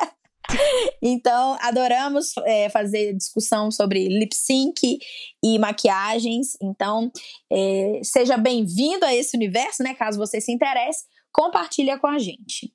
[1.03, 4.99] então, adoramos é, fazer discussão sobre lip sync
[5.43, 6.57] e maquiagens.
[6.63, 7.11] Então,
[7.51, 9.95] é, seja bem-vindo a esse universo, né?
[9.95, 12.73] Caso você se interesse, compartilha com a gente.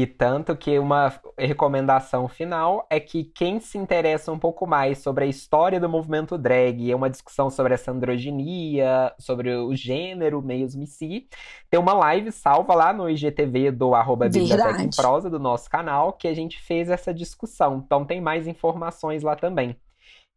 [0.00, 5.24] E tanto que uma recomendação final é que quem se interessa um pouco mais sobre
[5.24, 10.84] a história do movimento drag, é uma discussão sobre essa androginia, sobre o gênero mesmo
[10.84, 11.26] em si,
[11.68, 16.12] tem uma live salva lá no IGTV do arroba Biblioteca em Prosa do nosso canal,
[16.12, 17.82] que a gente fez essa discussão.
[17.84, 19.76] Então tem mais informações lá também.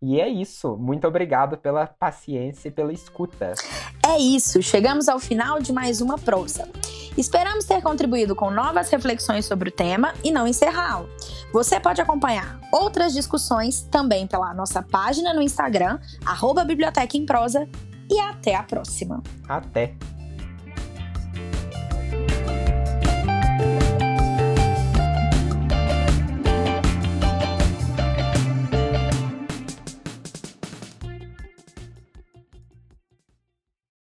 [0.01, 0.75] E é isso.
[0.77, 3.53] Muito obrigado pela paciência e pela escuta.
[4.03, 4.61] É isso.
[4.61, 6.67] Chegamos ao final de mais uma prosa.
[7.15, 11.07] Esperamos ter contribuído com novas reflexões sobre o tema e não encerrá-lo.
[11.53, 17.67] Você pode acompanhar outras discussões também pela nossa página no Instagram, arroba Biblioteca em Prosa,
[18.09, 19.21] e até a próxima.
[19.47, 19.95] Até!